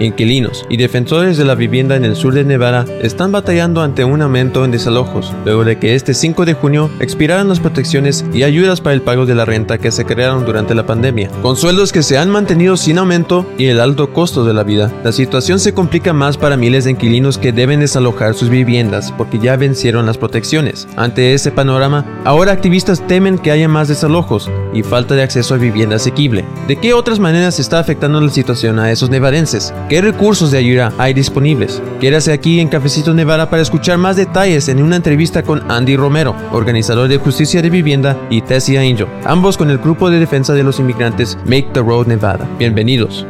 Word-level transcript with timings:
inquilinos 0.00 0.66
y 0.68 0.76
defensores 0.76 1.36
de 1.36 1.44
la 1.44 1.54
vivienda 1.54 1.96
en 1.96 2.04
el 2.04 2.16
sur 2.16 2.34
de 2.34 2.44
Nevada 2.44 2.84
están 3.02 3.32
batallando 3.32 3.82
ante 3.82 4.04
un 4.04 4.22
aumento 4.22 4.64
en 4.64 4.70
desalojos, 4.70 5.32
luego 5.44 5.64
de 5.64 5.78
que 5.78 5.94
este 5.94 6.14
5 6.14 6.44
de 6.44 6.54
junio 6.54 6.90
expiraran 7.00 7.48
las 7.48 7.60
protecciones 7.60 8.24
y 8.32 8.42
ayudas 8.42 8.80
para 8.80 8.94
el 8.94 9.02
pago 9.02 9.26
de 9.26 9.34
la 9.34 9.44
renta 9.44 9.78
que 9.78 9.90
se 9.90 10.04
crearon 10.04 10.44
durante 10.44 10.74
la 10.74 10.86
pandemia. 10.86 11.30
Con 11.42 11.56
sueldos 11.56 11.92
que 11.92 12.02
se 12.02 12.18
han 12.18 12.30
mantenido 12.30 12.76
sin 12.76 12.98
aumento 12.98 13.46
y 13.58 13.66
el 13.66 13.80
alto 13.80 14.12
costo 14.12 14.44
de 14.44 14.54
la 14.54 14.64
vida, 14.64 14.92
la 15.04 15.12
situación 15.12 15.60
se 15.60 15.74
complica 15.74 16.12
más 16.12 16.36
para 16.36 16.56
miles 16.56 16.84
de 16.84 16.92
inquilinos 16.92 17.38
que 17.38 17.52
deben 17.52 17.80
desalojar 17.80 18.34
sus 18.34 18.48
viviendas 18.48 19.12
porque 19.12 19.38
ya 19.38 19.56
vencieron 19.56 20.06
las 20.06 20.18
protecciones. 20.18 20.88
Ante 20.96 21.34
ese 21.34 21.50
panorama, 21.50 22.04
ahora 22.24 22.52
activistas 22.52 23.06
temen 23.06 23.38
que 23.38 23.50
haya 23.50 23.68
más 23.68 23.88
desalojos 23.88 24.50
y 24.72 24.82
falta 24.82 25.14
de 25.14 25.22
acceso 25.22 25.54
a 25.54 25.58
vivienda 25.58 25.96
asequible. 25.96 26.44
¿De 26.68 26.76
qué 26.76 26.94
otras 26.94 27.18
maneras 27.18 27.58
está 27.58 27.78
afectando 27.78 28.20
la 28.20 28.30
situación 28.30 28.78
a 28.78 28.90
esos 28.90 29.10
nevadenses? 29.10 29.72
¿Qué 29.90 30.00
recursos 30.00 30.52
de 30.52 30.58
ayuda 30.58 30.92
hay 30.98 31.14
disponibles? 31.14 31.82
Quédase 32.00 32.32
aquí 32.32 32.60
en 32.60 32.68
Cafecito 32.68 33.12
Nevada 33.12 33.50
para 33.50 33.60
escuchar 33.60 33.98
más 33.98 34.14
detalles 34.14 34.68
en 34.68 34.80
una 34.84 34.94
entrevista 34.94 35.42
con 35.42 35.68
Andy 35.68 35.96
Romero, 35.96 36.36
organizador 36.52 37.08
de 37.08 37.18
Justicia 37.18 37.60
de 37.60 37.70
Vivienda, 37.70 38.16
y 38.30 38.40
Tessia 38.40 38.82
Angel, 38.82 39.08
ambos 39.24 39.58
con 39.58 39.68
el 39.68 39.78
grupo 39.78 40.08
de 40.08 40.20
defensa 40.20 40.54
de 40.54 40.62
los 40.62 40.78
inmigrantes 40.78 41.36
Make 41.44 41.70
the 41.72 41.80
Road 41.80 42.06
Nevada. 42.06 42.48
Bienvenidos. 42.56 43.26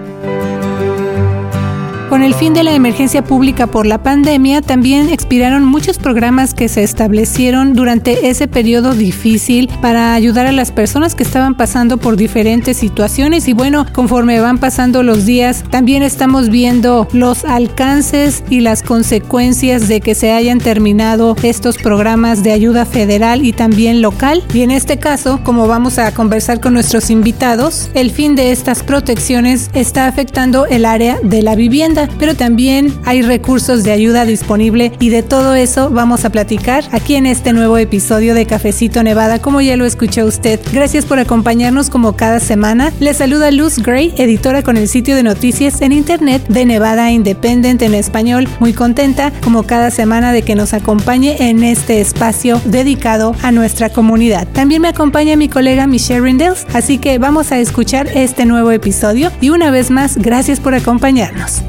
Con 2.20 2.26
el 2.26 2.34
fin 2.34 2.52
de 2.52 2.64
la 2.64 2.74
emergencia 2.74 3.24
pública 3.24 3.66
por 3.66 3.86
la 3.86 4.02
pandemia, 4.02 4.60
también 4.60 5.08
expiraron 5.08 5.64
muchos 5.64 5.96
programas 5.96 6.52
que 6.52 6.68
se 6.68 6.82
establecieron 6.82 7.72
durante 7.72 8.28
ese 8.28 8.46
periodo 8.46 8.92
difícil 8.92 9.70
para 9.80 10.12
ayudar 10.12 10.44
a 10.44 10.52
las 10.52 10.70
personas 10.70 11.14
que 11.14 11.22
estaban 11.22 11.54
pasando 11.54 11.96
por 11.96 12.18
diferentes 12.18 12.76
situaciones. 12.76 13.48
Y 13.48 13.54
bueno, 13.54 13.86
conforme 13.94 14.38
van 14.38 14.58
pasando 14.58 15.02
los 15.02 15.24
días, 15.24 15.64
también 15.70 16.02
estamos 16.02 16.50
viendo 16.50 17.08
los 17.14 17.46
alcances 17.46 18.44
y 18.50 18.60
las 18.60 18.82
consecuencias 18.82 19.88
de 19.88 20.02
que 20.02 20.14
se 20.14 20.32
hayan 20.32 20.58
terminado 20.58 21.36
estos 21.42 21.78
programas 21.78 22.42
de 22.42 22.52
ayuda 22.52 22.84
federal 22.84 23.46
y 23.46 23.54
también 23.54 24.02
local. 24.02 24.44
Y 24.52 24.60
en 24.60 24.72
este 24.72 24.98
caso, 24.98 25.40
como 25.42 25.66
vamos 25.66 25.98
a 25.98 26.12
conversar 26.12 26.60
con 26.60 26.74
nuestros 26.74 27.08
invitados, 27.08 27.90
el 27.94 28.10
fin 28.10 28.36
de 28.36 28.52
estas 28.52 28.82
protecciones 28.82 29.70
está 29.72 30.06
afectando 30.06 30.66
el 30.66 30.84
área 30.84 31.18
de 31.22 31.40
la 31.40 31.54
vivienda 31.54 32.09
pero 32.18 32.34
también 32.34 32.92
hay 33.04 33.22
recursos 33.22 33.82
de 33.82 33.92
ayuda 33.92 34.24
disponible 34.24 34.92
y 35.00 35.10
de 35.10 35.22
todo 35.22 35.54
eso 35.54 35.90
vamos 35.90 36.24
a 36.24 36.30
platicar 36.30 36.84
aquí 36.92 37.14
en 37.14 37.26
este 37.26 37.52
nuevo 37.52 37.78
episodio 37.78 38.34
de 38.34 38.46
Cafecito 38.46 39.02
Nevada, 39.02 39.40
como 39.40 39.60
ya 39.60 39.76
lo 39.76 39.84
escuchó 39.84 40.26
usted. 40.26 40.60
Gracias 40.72 41.04
por 41.04 41.18
acompañarnos 41.18 41.90
como 41.90 42.16
cada 42.16 42.40
semana. 42.40 42.92
Le 43.00 43.14
saluda 43.14 43.50
Luz 43.50 43.78
Gray, 43.78 44.14
editora 44.16 44.62
con 44.62 44.76
el 44.76 44.88
sitio 44.88 45.16
de 45.16 45.22
noticias 45.22 45.80
en 45.80 45.92
internet 45.92 46.42
de 46.48 46.66
Nevada 46.66 47.10
Independent 47.10 47.82
en 47.82 47.94
español. 47.94 48.48
Muy 48.58 48.72
contenta 48.72 49.32
como 49.42 49.64
cada 49.64 49.90
semana 49.90 50.32
de 50.32 50.42
que 50.42 50.54
nos 50.54 50.74
acompañe 50.74 51.48
en 51.48 51.62
este 51.62 52.00
espacio 52.00 52.60
dedicado 52.64 53.34
a 53.42 53.52
nuestra 53.52 53.90
comunidad. 53.90 54.46
También 54.52 54.82
me 54.82 54.88
acompaña 54.88 55.36
mi 55.36 55.48
colega 55.48 55.86
Michelle 55.86 56.20
Rindels, 56.20 56.66
así 56.72 56.98
que 56.98 57.18
vamos 57.18 57.52
a 57.52 57.58
escuchar 57.58 58.08
este 58.14 58.46
nuevo 58.46 58.70
episodio 58.70 59.30
y 59.40 59.50
una 59.50 59.70
vez 59.70 59.90
más, 59.90 60.16
gracias 60.16 60.60
por 60.60 60.74
acompañarnos. 60.74 61.62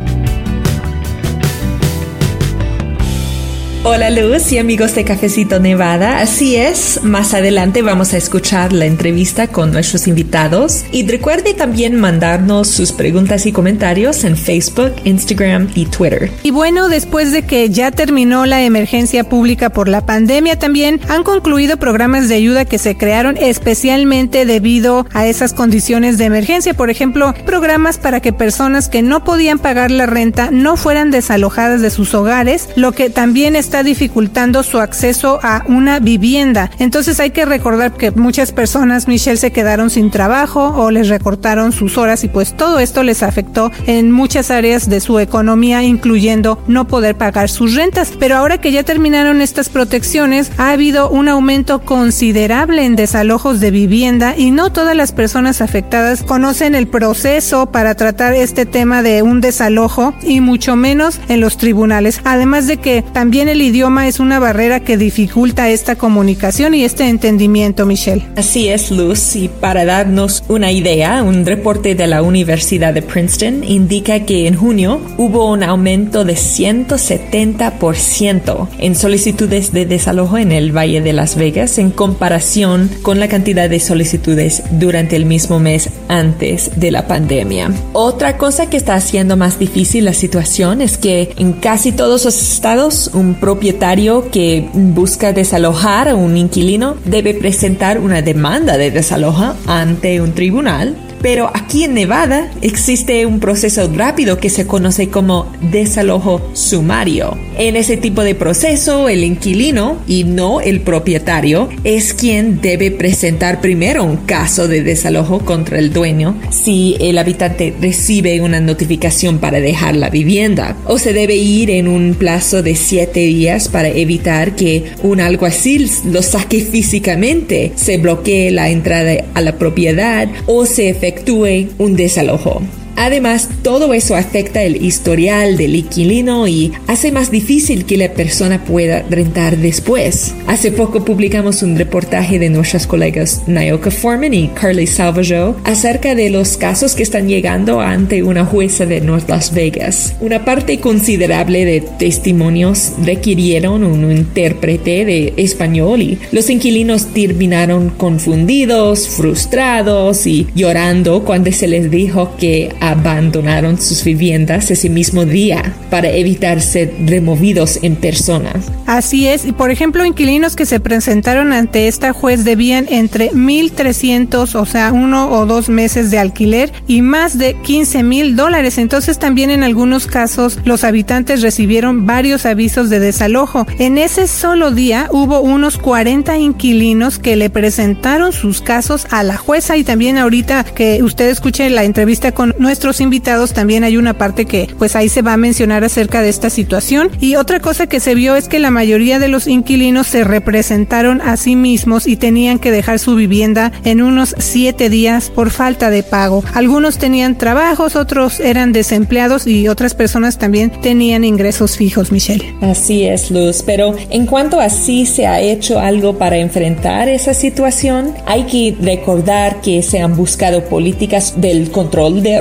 Hola 3.83 4.11
Luz 4.11 4.51
y 4.51 4.59
amigos 4.59 4.93
de 4.93 5.03
Cafecito 5.03 5.59
Nevada. 5.59 6.19
Así 6.19 6.55
es, 6.55 6.99
más 7.01 7.33
adelante 7.33 7.81
vamos 7.81 8.13
a 8.13 8.17
escuchar 8.17 8.73
la 8.73 8.85
entrevista 8.85 9.47
con 9.47 9.71
nuestros 9.71 10.05
invitados 10.05 10.85
y 10.91 11.07
recuerde 11.07 11.55
también 11.55 11.99
mandarnos 11.99 12.67
sus 12.67 12.91
preguntas 12.91 13.47
y 13.47 13.51
comentarios 13.51 14.23
en 14.23 14.37
Facebook, 14.37 14.93
Instagram 15.03 15.69
y 15.73 15.87
Twitter. 15.87 16.29
Y 16.43 16.51
bueno, 16.51 16.89
después 16.89 17.31
de 17.31 17.41
que 17.41 17.71
ya 17.71 17.89
terminó 17.89 18.45
la 18.45 18.61
emergencia 18.61 19.23
pública 19.23 19.71
por 19.71 19.87
la 19.87 20.05
pandemia, 20.05 20.59
también 20.59 21.01
han 21.09 21.23
concluido 21.23 21.77
programas 21.77 22.29
de 22.29 22.35
ayuda 22.35 22.65
que 22.65 22.77
se 22.77 22.95
crearon 22.95 23.35
especialmente 23.35 24.45
debido 24.45 25.07
a 25.11 25.25
esas 25.25 25.53
condiciones 25.53 26.19
de 26.19 26.25
emergencia. 26.25 26.75
Por 26.75 26.91
ejemplo, 26.91 27.33
programas 27.47 27.97
para 27.97 28.19
que 28.19 28.31
personas 28.31 28.89
que 28.89 29.01
no 29.01 29.23
podían 29.23 29.57
pagar 29.57 29.89
la 29.89 30.05
renta 30.05 30.51
no 30.51 30.77
fueran 30.77 31.09
desalojadas 31.09 31.81
de 31.81 31.89
sus 31.89 32.13
hogares, 32.13 32.69
lo 32.75 32.91
que 32.91 33.09
también 33.09 33.55
es 33.55 33.70
está 33.71 33.83
dificultando 33.83 34.63
su 34.63 34.79
acceso 34.79 35.39
a 35.41 35.63
una 35.65 35.99
vivienda. 35.99 36.69
Entonces 36.77 37.21
hay 37.21 37.29
que 37.29 37.45
recordar 37.45 37.93
que 37.93 38.11
muchas 38.11 38.51
personas, 38.51 39.07
Michelle, 39.07 39.37
se 39.37 39.53
quedaron 39.53 39.89
sin 39.89 40.11
trabajo 40.11 40.73
o 40.75 40.91
les 40.91 41.07
recortaron 41.07 41.71
sus 41.71 41.97
horas 41.97 42.25
y 42.25 42.27
pues 42.27 42.57
todo 42.57 42.79
esto 42.79 43.01
les 43.01 43.23
afectó 43.23 43.71
en 43.87 44.11
muchas 44.11 44.51
áreas 44.51 44.89
de 44.89 44.99
su 44.99 45.19
economía, 45.19 45.83
incluyendo 45.83 46.61
no 46.67 46.85
poder 46.85 47.15
pagar 47.15 47.49
sus 47.49 47.73
rentas. 47.73 48.11
Pero 48.19 48.35
ahora 48.35 48.59
que 48.59 48.73
ya 48.73 48.83
terminaron 48.83 49.41
estas 49.41 49.69
protecciones, 49.69 50.51
ha 50.57 50.71
habido 50.71 51.09
un 51.09 51.29
aumento 51.29 51.79
considerable 51.83 52.83
en 52.83 52.97
desalojos 52.97 53.61
de 53.61 53.71
vivienda 53.71 54.35
y 54.35 54.51
no 54.51 54.73
todas 54.73 54.97
las 54.97 55.13
personas 55.13 55.61
afectadas 55.61 56.23
conocen 56.23 56.75
el 56.75 56.89
proceso 56.89 57.67
para 57.67 57.95
tratar 57.95 58.33
este 58.33 58.65
tema 58.65 59.01
de 59.01 59.21
un 59.21 59.39
desalojo 59.39 60.13
y 60.23 60.41
mucho 60.41 60.75
menos 60.75 61.21
en 61.29 61.39
los 61.39 61.55
tribunales. 61.55 62.19
Además 62.25 62.67
de 62.67 62.75
que 62.75 63.01
también 63.13 63.47
el 63.47 63.60
idioma 63.61 64.07
es 64.07 64.19
una 64.19 64.39
barrera 64.39 64.81
que 64.81 64.97
dificulta 64.97 65.69
esta 65.69 65.95
comunicación 65.95 66.73
y 66.73 66.83
este 66.83 67.07
entendimiento, 67.07 67.85
Michelle. 67.85 68.25
Así 68.35 68.69
es, 68.69 68.89
Luz, 68.91 69.35
y 69.35 69.47
para 69.47 69.85
darnos 69.85 70.43
una 70.47 70.71
idea, 70.71 71.23
un 71.23 71.45
reporte 71.45 71.95
de 71.95 72.07
la 72.07 72.23
Universidad 72.23 72.93
de 72.93 73.01
Princeton 73.01 73.63
indica 73.63 74.21
que 74.21 74.47
en 74.47 74.55
junio 74.55 75.01
hubo 75.17 75.51
un 75.51 75.63
aumento 75.63 76.25
de 76.25 76.33
170% 76.33 78.67
en 78.79 78.95
solicitudes 78.95 79.71
de 79.71 79.85
desalojo 79.85 80.37
en 80.37 80.51
el 80.51 80.75
Valle 80.75 81.01
de 81.01 81.13
Las 81.13 81.35
Vegas 81.35 81.77
en 81.77 81.91
comparación 81.91 82.89
con 83.01 83.19
la 83.19 83.27
cantidad 83.27 83.69
de 83.69 83.79
solicitudes 83.79 84.63
durante 84.71 85.15
el 85.15 85.25
mismo 85.25 85.59
mes 85.59 85.89
antes 86.07 86.71
de 86.75 86.91
la 86.91 87.07
pandemia. 87.07 87.71
Otra 87.93 88.37
cosa 88.37 88.69
que 88.69 88.77
está 88.77 88.95
haciendo 88.95 89.37
más 89.37 89.59
difícil 89.59 90.05
la 90.05 90.13
situación 90.13 90.81
es 90.81 90.97
que 90.97 91.33
en 91.37 91.53
casi 91.53 91.91
todos 91.91 92.25
los 92.25 92.41
estados 92.41 93.11
un 93.13 93.35
propietario 93.51 94.31
que 94.31 94.69
busca 94.73 95.33
desalojar 95.33 96.07
a 96.07 96.15
un 96.15 96.37
inquilino 96.37 96.95
debe 97.03 97.33
presentar 97.33 97.99
una 97.99 98.21
demanda 98.21 98.77
de 98.77 98.91
desalojo 98.91 99.55
ante 99.67 100.21
un 100.21 100.31
tribunal 100.31 100.95
pero 101.21 101.51
aquí 101.53 101.83
en 101.83 101.93
Nevada 101.93 102.49
existe 102.61 103.25
un 103.25 103.39
proceso 103.39 103.89
rápido 103.93 104.37
que 104.37 104.49
se 104.49 104.65
conoce 104.65 105.09
como 105.09 105.51
desalojo 105.71 106.41
sumario. 106.53 107.37
En 107.57 107.75
ese 107.75 107.97
tipo 107.97 108.23
de 108.23 108.35
proceso, 108.35 109.09
el 109.09 109.23
inquilino 109.23 109.99
y 110.07 110.23
no 110.23 110.61
el 110.61 110.81
propietario 110.81 111.69
es 111.83 112.13
quien 112.13 112.61
debe 112.61 112.91
presentar 112.91 113.61
primero 113.61 114.03
un 114.03 114.17
caso 114.17 114.67
de 114.67 114.81
desalojo 114.81 115.39
contra 115.39 115.77
el 115.79 115.93
dueño 115.93 116.35
si 116.49 116.97
el 116.99 117.17
habitante 117.17 117.73
recibe 117.79 118.41
una 118.41 118.59
notificación 118.59 119.39
para 119.39 119.59
dejar 119.59 119.95
la 119.95 120.09
vivienda 120.09 120.75
o 120.85 120.97
se 120.97 121.13
debe 121.13 121.35
ir 121.35 121.69
en 121.69 121.87
un 121.87 122.15
plazo 122.15 122.63
de 122.63 122.75
siete 122.75 123.21
días 123.21 123.69
para 123.69 123.89
evitar 123.89 124.55
que 124.55 124.91
un 125.03 125.19
alguacil 125.19 125.89
lo 126.05 126.21
saque 126.21 126.61
físicamente, 126.61 127.73
se 127.75 127.97
bloquee 127.97 128.51
la 128.51 128.69
entrada 128.69 129.25
a 129.33 129.41
la 129.41 129.57
propiedad 129.57 130.27
o 130.47 130.65
se 130.65 130.89
efectúe 130.89 131.10
efectúe 131.11 131.67
un 131.77 131.95
desalojo. 131.95 132.61
Además, 133.01 133.49
todo 133.63 133.95
eso 133.95 134.15
afecta 134.15 134.61
el 134.61 134.85
historial 134.85 135.57
del 135.57 135.75
inquilino 135.75 136.47
y 136.47 136.71
hace 136.85 137.11
más 137.11 137.31
difícil 137.31 137.85
que 137.85 137.97
la 137.97 138.13
persona 138.13 138.63
pueda 138.63 139.03
rentar 139.09 139.57
después. 139.57 140.35
Hace 140.45 140.71
poco 140.71 141.03
publicamos 141.03 141.63
un 141.63 141.79
reportaje 141.79 142.37
de 142.37 142.51
nuestras 142.51 142.85
colegas 142.85 143.41
Naoka 143.47 143.89
Foreman 143.89 144.35
y 144.35 144.49
Carly 144.49 144.85
Salvajo 144.85 145.55
acerca 145.63 146.13
de 146.13 146.29
los 146.29 146.57
casos 146.57 146.93
que 146.93 147.01
están 147.01 147.27
llegando 147.27 147.81
ante 147.81 148.21
una 148.21 148.45
jueza 148.45 148.85
de 148.85 149.01
North 149.01 149.27
Las 149.27 149.51
Vegas. 149.51 150.13
Una 150.21 150.45
parte 150.45 150.79
considerable 150.79 151.65
de 151.65 151.81
testimonios 151.81 152.91
requirieron 153.03 153.83
un 153.83 154.11
intérprete 154.11 155.05
de 155.05 155.33
español 155.37 156.03
y 156.03 156.19
los 156.31 156.51
inquilinos 156.51 157.07
terminaron 157.15 157.89
confundidos, 157.89 159.09
frustrados 159.09 160.27
y 160.27 160.45
llorando 160.53 161.23
cuando 161.23 161.51
se 161.51 161.67
les 161.67 161.89
dijo 161.89 162.35
que 162.37 162.69
abandonaron 162.91 163.79
sus 163.79 164.03
viviendas 164.03 164.71
ese 164.71 164.89
mismo 164.89 165.25
día 165.25 165.73
para 165.89 166.09
evitar 166.09 166.61
ser 166.61 166.93
removidos 167.05 167.79
en 167.81 167.95
persona. 167.95 168.53
Así 168.85 169.27
es, 169.27 169.45
y 169.45 169.51
por 169.51 169.71
ejemplo, 169.71 170.05
inquilinos 170.05 170.55
que 170.55 170.65
se 170.65 170.79
presentaron 170.79 171.53
ante 171.53 171.87
esta 171.87 172.13
juez 172.13 172.43
debían 172.43 172.85
entre 172.89 173.31
1.300, 173.31 174.55
o 174.55 174.65
sea, 174.65 174.91
uno 174.91 175.31
o 175.31 175.45
dos 175.45 175.69
meses 175.69 176.11
de 176.11 176.19
alquiler 176.19 176.71
y 176.87 177.01
más 177.01 177.37
de 177.37 177.53
15 177.53 178.03
mil 178.03 178.35
dólares. 178.35 178.77
Entonces 178.77 179.19
también 179.19 179.49
en 179.49 179.63
algunos 179.63 180.07
casos 180.07 180.59
los 180.65 180.83
habitantes 180.83 181.41
recibieron 181.41 182.05
varios 182.05 182.45
avisos 182.45 182.89
de 182.89 182.99
desalojo. 182.99 183.65
En 183.79 183.97
ese 183.97 184.27
solo 184.27 184.71
día 184.71 185.07
hubo 185.11 185.39
unos 185.39 185.77
40 185.77 186.37
inquilinos 186.37 187.19
que 187.19 187.35
le 187.35 187.49
presentaron 187.49 188.33
sus 188.33 188.61
casos 188.61 189.07
a 189.09 189.23
la 189.23 189.37
jueza 189.37 189.77
y 189.77 189.83
también 189.83 190.17
ahorita 190.17 190.63
que 190.63 191.01
usted 191.03 191.29
escuche 191.29 191.69
la 191.69 191.83
entrevista 191.83 192.31
con 192.31 192.55
nuestros 192.71 193.01
invitados 193.01 193.51
también 193.51 193.83
hay 193.83 193.97
una 193.97 194.13
parte 194.13 194.45
que 194.45 194.69
pues 194.79 194.95
ahí 194.95 195.09
se 195.09 195.21
va 195.21 195.33
a 195.33 195.37
mencionar 195.37 195.83
acerca 195.83 196.21
de 196.21 196.29
esta 196.29 196.49
situación. 196.49 197.09
Y 197.19 197.35
otra 197.35 197.59
cosa 197.59 197.87
que 197.87 197.99
se 197.99 198.15
vio 198.15 198.37
es 198.37 198.47
que 198.47 198.59
la 198.59 198.71
mayoría 198.71 199.19
de 199.19 199.27
los 199.27 199.45
inquilinos 199.45 200.07
se 200.07 200.23
representaron 200.23 201.19
a 201.19 201.35
sí 201.35 201.57
mismos 201.57 202.07
y 202.07 202.15
tenían 202.15 202.59
que 202.59 202.71
dejar 202.71 202.99
su 202.99 203.15
vivienda 203.15 203.73
en 203.83 204.01
unos 204.01 204.35
siete 204.37 204.89
días 204.89 205.29
por 205.29 205.49
falta 205.49 205.89
de 205.89 206.01
pago. 206.01 206.45
Algunos 206.53 206.97
tenían 206.97 207.37
trabajos, 207.37 207.97
otros 207.97 208.39
eran 208.39 208.71
desempleados 208.71 209.47
y 209.47 209.67
otras 209.67 209.93
personas 209.93 210.37
también 210.37 210.71
tenían 210.81 211.25
ingresos 211.25 211.75
fijos, 211.75 212.13
Michelle. 212.13 212.55
Así 212.61 213.03
es, 213.03 213.31
Luz. 213.31 213.63
Pero 213.65 213.95
en 214.09 214.25
cuanto 214.27 214.61
a 214.61 214.69
si 214.69 215.05
se 215.05 215.27
ha 215.27 215.41
hecho 215.41 215.77
algo 215.77 216.17
para 216.17 216.37
enfrentar 216.37 217.09
esa 217.09 217.33
situación, 217.33 218.13
hay 218.25 218.43
que 218.43 218.77
recordar 218.79 219.59
que 219.59 219.83
se 219.83 219.99
han 219.99 220.15
buscado 220.15 220.63
políticas 220.63 221.33
del 221.35 221.69
control 221.69 222.23
de 222.23 222.39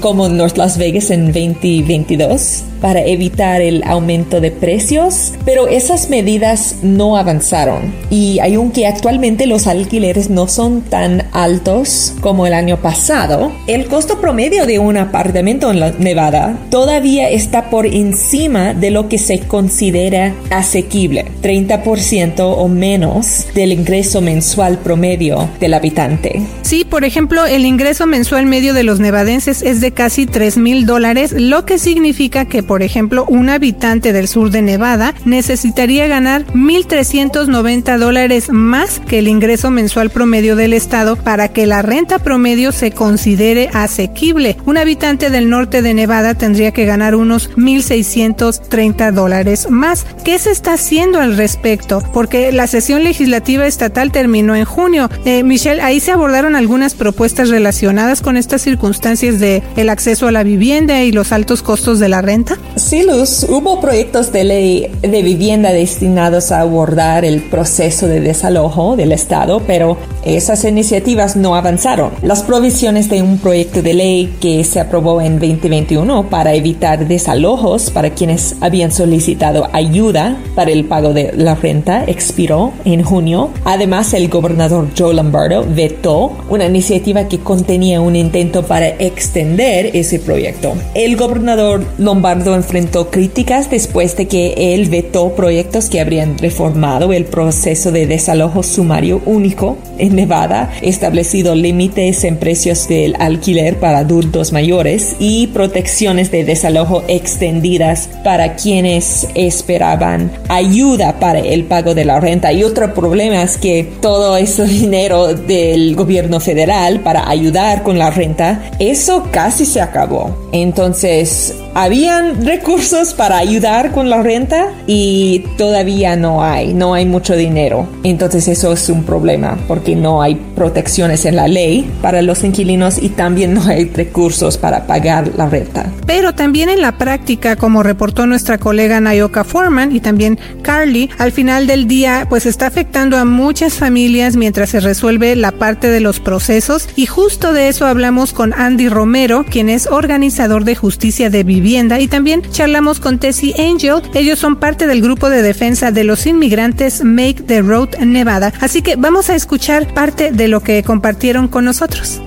como 0.00 0.28
North 0.28 0.56
Las 0.56 0.78
Vegas 0.78 1.10
en 1.10 1.26
2022 1.26 2.64
para 2.84 3.00
evitar 3.00 3.62
el 3.62 3.82
aumento 3.84 4.42
de 4.42 4.50
precios, 4.50 5.32
pero 5.46 5.68
esas 5.68 6.10
medidas 6.10 6.80
no 6.82 7.16
avanzaron 7.16 7.94
y 8.10 8.40
aunque 8.40 8.86
actualmente 8.86 9.46
los 9.46 9.66
alquileres 9.66 10.28
no 10.28 10.48
son 10.48 10.82
tan 10.82 11.26
altos 11.32 12.12
como 12.20 12.46
el 12.46 12.52
año 12.52 12.82
pasado, 12.82 13.52
el 13.68 13.86
costo 13.86 14.20
promedio 14.20 14.66
de 14.66 14.78
un 14.80 14.98
apartamento 14.98 15.70
en 15.70 15.98
Nevada 15.98 16.58
todavía 16.68 17.30
está 17.30 17.70
por 17.70 17.86
encima 17.86 18.74
de 18.74 18.90
lo 18.90 19.08
que 19.08 19.16
se 19.16 19.38
considera 19.38 20.34
asequible, 20.50 21.24
30% 21.42 22.34
o 22.40 22.68
menos 22.68 23.46
del 23.54 23.72
ingreso 23.72 24.20
mensual 24.20 24.76
promedio 24.76 25.48
del 25.58 25.72
habitante. 25.72 26.42
Sí, 26.60 26.84
por 26.84 27.04
ejemplo, 27.04 27.46
el 27.46 27.64
ingreso 27.64 28.06
mensual 28.06 28.44
medio 28.44 28.74
de 28.74 28.82
los 28.82 29.00
nevadenses 29.00 29.62
es 29.62 29.80
de 29.80 29.92
casi 29.92 30.26
3 30.26 30.58
mil 30.58 30.84
dólares, 30.84 31.32
lo 31.32 31.64
que 31.64 31.78
significa 31.78 32.44
que 32.44 32.62
por 32.73 32.73
ejemplo, 32.82 33.24
un 33.28 33.48
habitante 33.48 34.12
del 34.12 34.28
sur 34.28 34.50
de 34.50 34.62
Nevada 34.62 35.14
necesitaría 35.24 36.06
ganar 36.06 36.46
1.390 36.54 37.98
dólares 37.98 38.50
más 38.50 39.00
que 39.00 39.18
el 39.18 39.28
ingreso 39.28 39.70
mensual 39.70 40.10
promedio 40.10 40.56
del 40.56 40.72
estado 40.72 41.16
para 41.16 41.48
que 41.48 41.66
la 41.66 41.82
renta 41.82 42.18
promedio 42.18 42.72
se 42.72 42.90
considere 42.90 43.70
asequible. 43.72 44.56
Un 44.66 44.78
habitante 44.78 45.30
del 45.30 45.50
norte 45.50 45.82
de 45.82 45.94
Nevada 45.94 46.34
tendría 46.34 46.72
que 46.72 46.84
ganar 46.84 47.14
unos 47.14 47.50
1.630 47.56 49.12
dólares 49.12 49.70
más. 49.70 50.06
¿Qué 50.24 50.38
se 50.38 50.50
está 50.50 50.74
haciendo 50.74 51.20
al 51.20 51.36
respecto? 51.36 52.02
Porque 52.12 52.52
la 52.52 52.66
sesión 52.66 53.04
legislativa 53.04 53.66
estatal 53.66 54.12
terminó 54.12 54.54
en 54.54 54.64
junio. 54.64 55.10
Eh, 55.24 55.42
Michelle, 55.42 55.82
ahí 55.82 56.00
se 56.00 56.12
abordaron 56.12 56.56
algunas 56.56 56.94
propuestas 56.94 57.48
relacionadas 57.48 58.20
con 58.20 58.36
estas 58.36 58.62
circunstancias 58.62 59.40
de 59.40 59.62
el 59.76 59.88
acceso 59.88 60.28
a 60.28 60.32
la 60.32 60.42
vivienda 60.42 61.02
y 61.02 61.12
los 61.12 61.32
altos 61.32 61.62
costos 61.62 61.98
de 61.98 62.08
la 62.08 62.22
renta. 62.22 62.56
Sí, 62.76 63.04
Luz, 63.04 63.46
hubo 63.48 63.80
proyectos 63.80 64.32
de 64.32 64.42
ley 64.42 64.90
de 65.00 65.22
vivienda 65.22 65.72
destinados 65.72 66.50
a 66.50 66.60
abordar 66.60 67.24
el 67.24 67.42
proceso 67.42 68.08
de 68.08 68.20
desalojo 68.20 68.96
del 68.96 69.12
Estado, 69.12 69.62
pero 69.64 69.96
esas 70.24 70.64
iniciativas 70.64 71.36
no 71.36 71.54
avanzaron. 71.54 72.10
Las 72.22 72.42
provisiones 72.42 73.08
de 73.10 73.22
un 73.22 73.38
proyecto 73.38 73.82
de 73.82 73.94
ley 73.94 74.34
que 74.40 74.64
se 74.64 74.80
aprobó 74.80 75.20
en 75.20 75.38
2021 75.38 76.28
para 76.30 76.54
evitar 76.54 77.06
desalojos 77.06 77.90
para 77.90 78.10
quienes 78.10 78.56
habían 78.60 78.90
solicitado 78.90 79.68
ayuda 79.72 80.36
para 80.54 80.70
el 80.70 80.84
pago 80.84 81.12
de 81.12 81.32
la 81.36 81.54
renta 81.54 82.04
expiró 82.06 82.72
en 82.84 83.02
junio. 83.02 83.50
Además, 83.64 84.14
el 84.14 84.28
gobernador 84.28 84.88
Joe 84.96 85.14
Lombardo 85.14 85.64
vetó 85.68 86.32
una 86.48 86.66
iniciativa 86.66 87.28
que 87.28 87.38
contenía 87.40 88.00
un 88.00 88.16
intento 88.16 88.64
para 88.64 88.88
extender 88.88 89.90
ese 89.94 90.18
proyecto. 90.18 90.72
El 90.94 91.16
gobernador 91.16 91.84
Lombardo 91.98 92.53
enfrentó 92.54 93.10
críticas 93.10 93.70
después 93.70 94.16
de 94.16 94.26
que 94.26 94.74
él 94.74 94.88
vetó 94.88 95.34
proyectos 95.34 95.88
que 95.88 96.00
habrían 96.00 96.38
reformado 96.38 97.12
el 97.12 97.24
proceso 97.24 97.92
de 97.92 98.06
desalojo 98.06 98.62
sumario 98.62 99.22
único 99.26 99.76
en 99.98 100.16
Nevada, 100.16 100.72
establecido 100.82 101.54
límites 101.54 102.24
en 102.24 102.36
precios 102.36 102.88
del 102.88 103.14
alquiler 103.18 103.78
para 103.78 103.98
adultos 103.98 104.52
mayores 104.52 105.16
y 105.18 105.48
protecciones 105.48 106.30
de 106.30 106.44
desalojo 106.44 107.04
extendidas 107.08 108.08
para 108.22 108.56
quienes 108.56 109.28
esperaban 109.34 110.32
ayuda 110.48 111.18
para 111.20 111.38
el 111.38 111.64
pago 111.64 111.94
de 111.94 112.04
la 112.04 112.20
renta. 112.20 112.52
Y 112.52 112.64
otro 112.64 112.92
problema 112.94 113.42
es 113.42 113.56
que 113.56 113.88
todo 114.00 114.36
ese 114.36 114.64
dinero 114.64 115.34
del 115.34 115.94
gobierno 115.94 116.40
federal 116.40 117.00
para 117.00 117.28
ayudar 117.28 117.82
con 117.82 117.98
la 117.98 118.10
renta, 118.10 118.70
eso 118.78 119.28
casi 119.30 119.64
se 119.64 119.80
acabó. 119.80 120.48
Entonces, 120.52 121.54
habían 121.74 122.33
recursos 122.42 123.14
para 123.14 123.38
ayudar 123.38 123.92
con 123.92 124.10
la 124.10 124.22
renta 124.22 124.68
y 124.86 125.44
todavía 125.56 126.16
no 126.16 126.42
hay, 126.42 126.74
no 126.74 126.94
hay 126.94 127.06
mucho 127.06 127.36
dinero. 127.36 127.86
Entonces 128.02 128.48
eso 128.48 128.72
es 128.72 128.88
un 128.88 129.04
problema 129.04 129.56
porque 129.68 129.96
no 129.96 130.22
hay 130.22 130.34
protecciones 130.34 131.24
en 131.24 131.36
la 131.36 131.48
ley 131.48 131.90
para 132.02 132.22
los 132.22 132.44
inquilinos 132.44 133.02
y 133.02 133.10
también 133.10 133.54
no 133.54 133.64
hay 133.64 133.84
recursos 133.86 134.58
para 134.58 134.86
pagar 134.86 135.30
la 135.36 135.48
renta. 135.48 135.86
Pero 136.06 136.34
también 136.34 136.68
en 136.68 136.80
la 136.80 136.98
práctica, 136.98 137.56
como 137.56 137.82
reportó 137.82 138.26
nuestra 138.26 138.58
colega 138.58 139.00
Nayoka 139.00 139.44
Foreman 139.44 139.94
y 139.94 140.00
también 140.00 140.38
Carly, 140.62 141.10
al 141.18 141.32
final 141.32 141.66
del 141.66 141.86
día 141.86 142.26
pues 142.28 142.46
está 142.46 142.66
afectando 142.66 143.16
a 143.16 143.24
muchas 143.24 143.74
familias 143.74 144.36
mientras 144.36 144.70
se 144.70 144.80
resuelve 144.80 145.36
la 145.36 145.52
parte 145.52 145.88
de 145.88 146.00
los 146.00 146.20
procesos 146.20 146.88
y 146.96 147.06
justo 147.06 147.52
de 147.52 147.68
eso 147.68 147.86
hablamos 147.86 148.32
con 148.32 148.52
Andy 148.54 148.88
Romero, 148.88 149.44
quien 149.48 149.68
es 149.68 149.86
organizador 149.86 150.64
de 150.64 150.74
justicia 150.74 151.30
de 151.30 151.44
vivienda 151.44 152.00
y 152.00 152.08
también 152.08 152.23
charlamos 152.50 153.00
con 153.00 153.18
Tessie 153.18 153.54
Angel. 153.58 154.02
Ellos 154.14 154.38
son 154.38 154.56
parte 154.56 154.86
del 154.86 155.02
grupo 155.02 155.28
de 155.28 155.42
defensa 155.42 155.90
de 155.90 156.04
los 156.04 156.26
inmigrantes 156.26 157.04
Make 157.04 157.42
the 157.46 157.62
Road 157.62 157.96
Nevada. 157.98 158.52
Así 158.60 158.82
que 158.82 158.96
vamos 158.96 159.30
a 159.30 159.34
escuchar 159.34 159.92
parte 159.92 160.32
de 160.32 160.48
lo 160.48 160.60
que 160.60 160.82
compartieron 160.82 161.48
con 161.48 161.64
nosotros. 161.64 162.20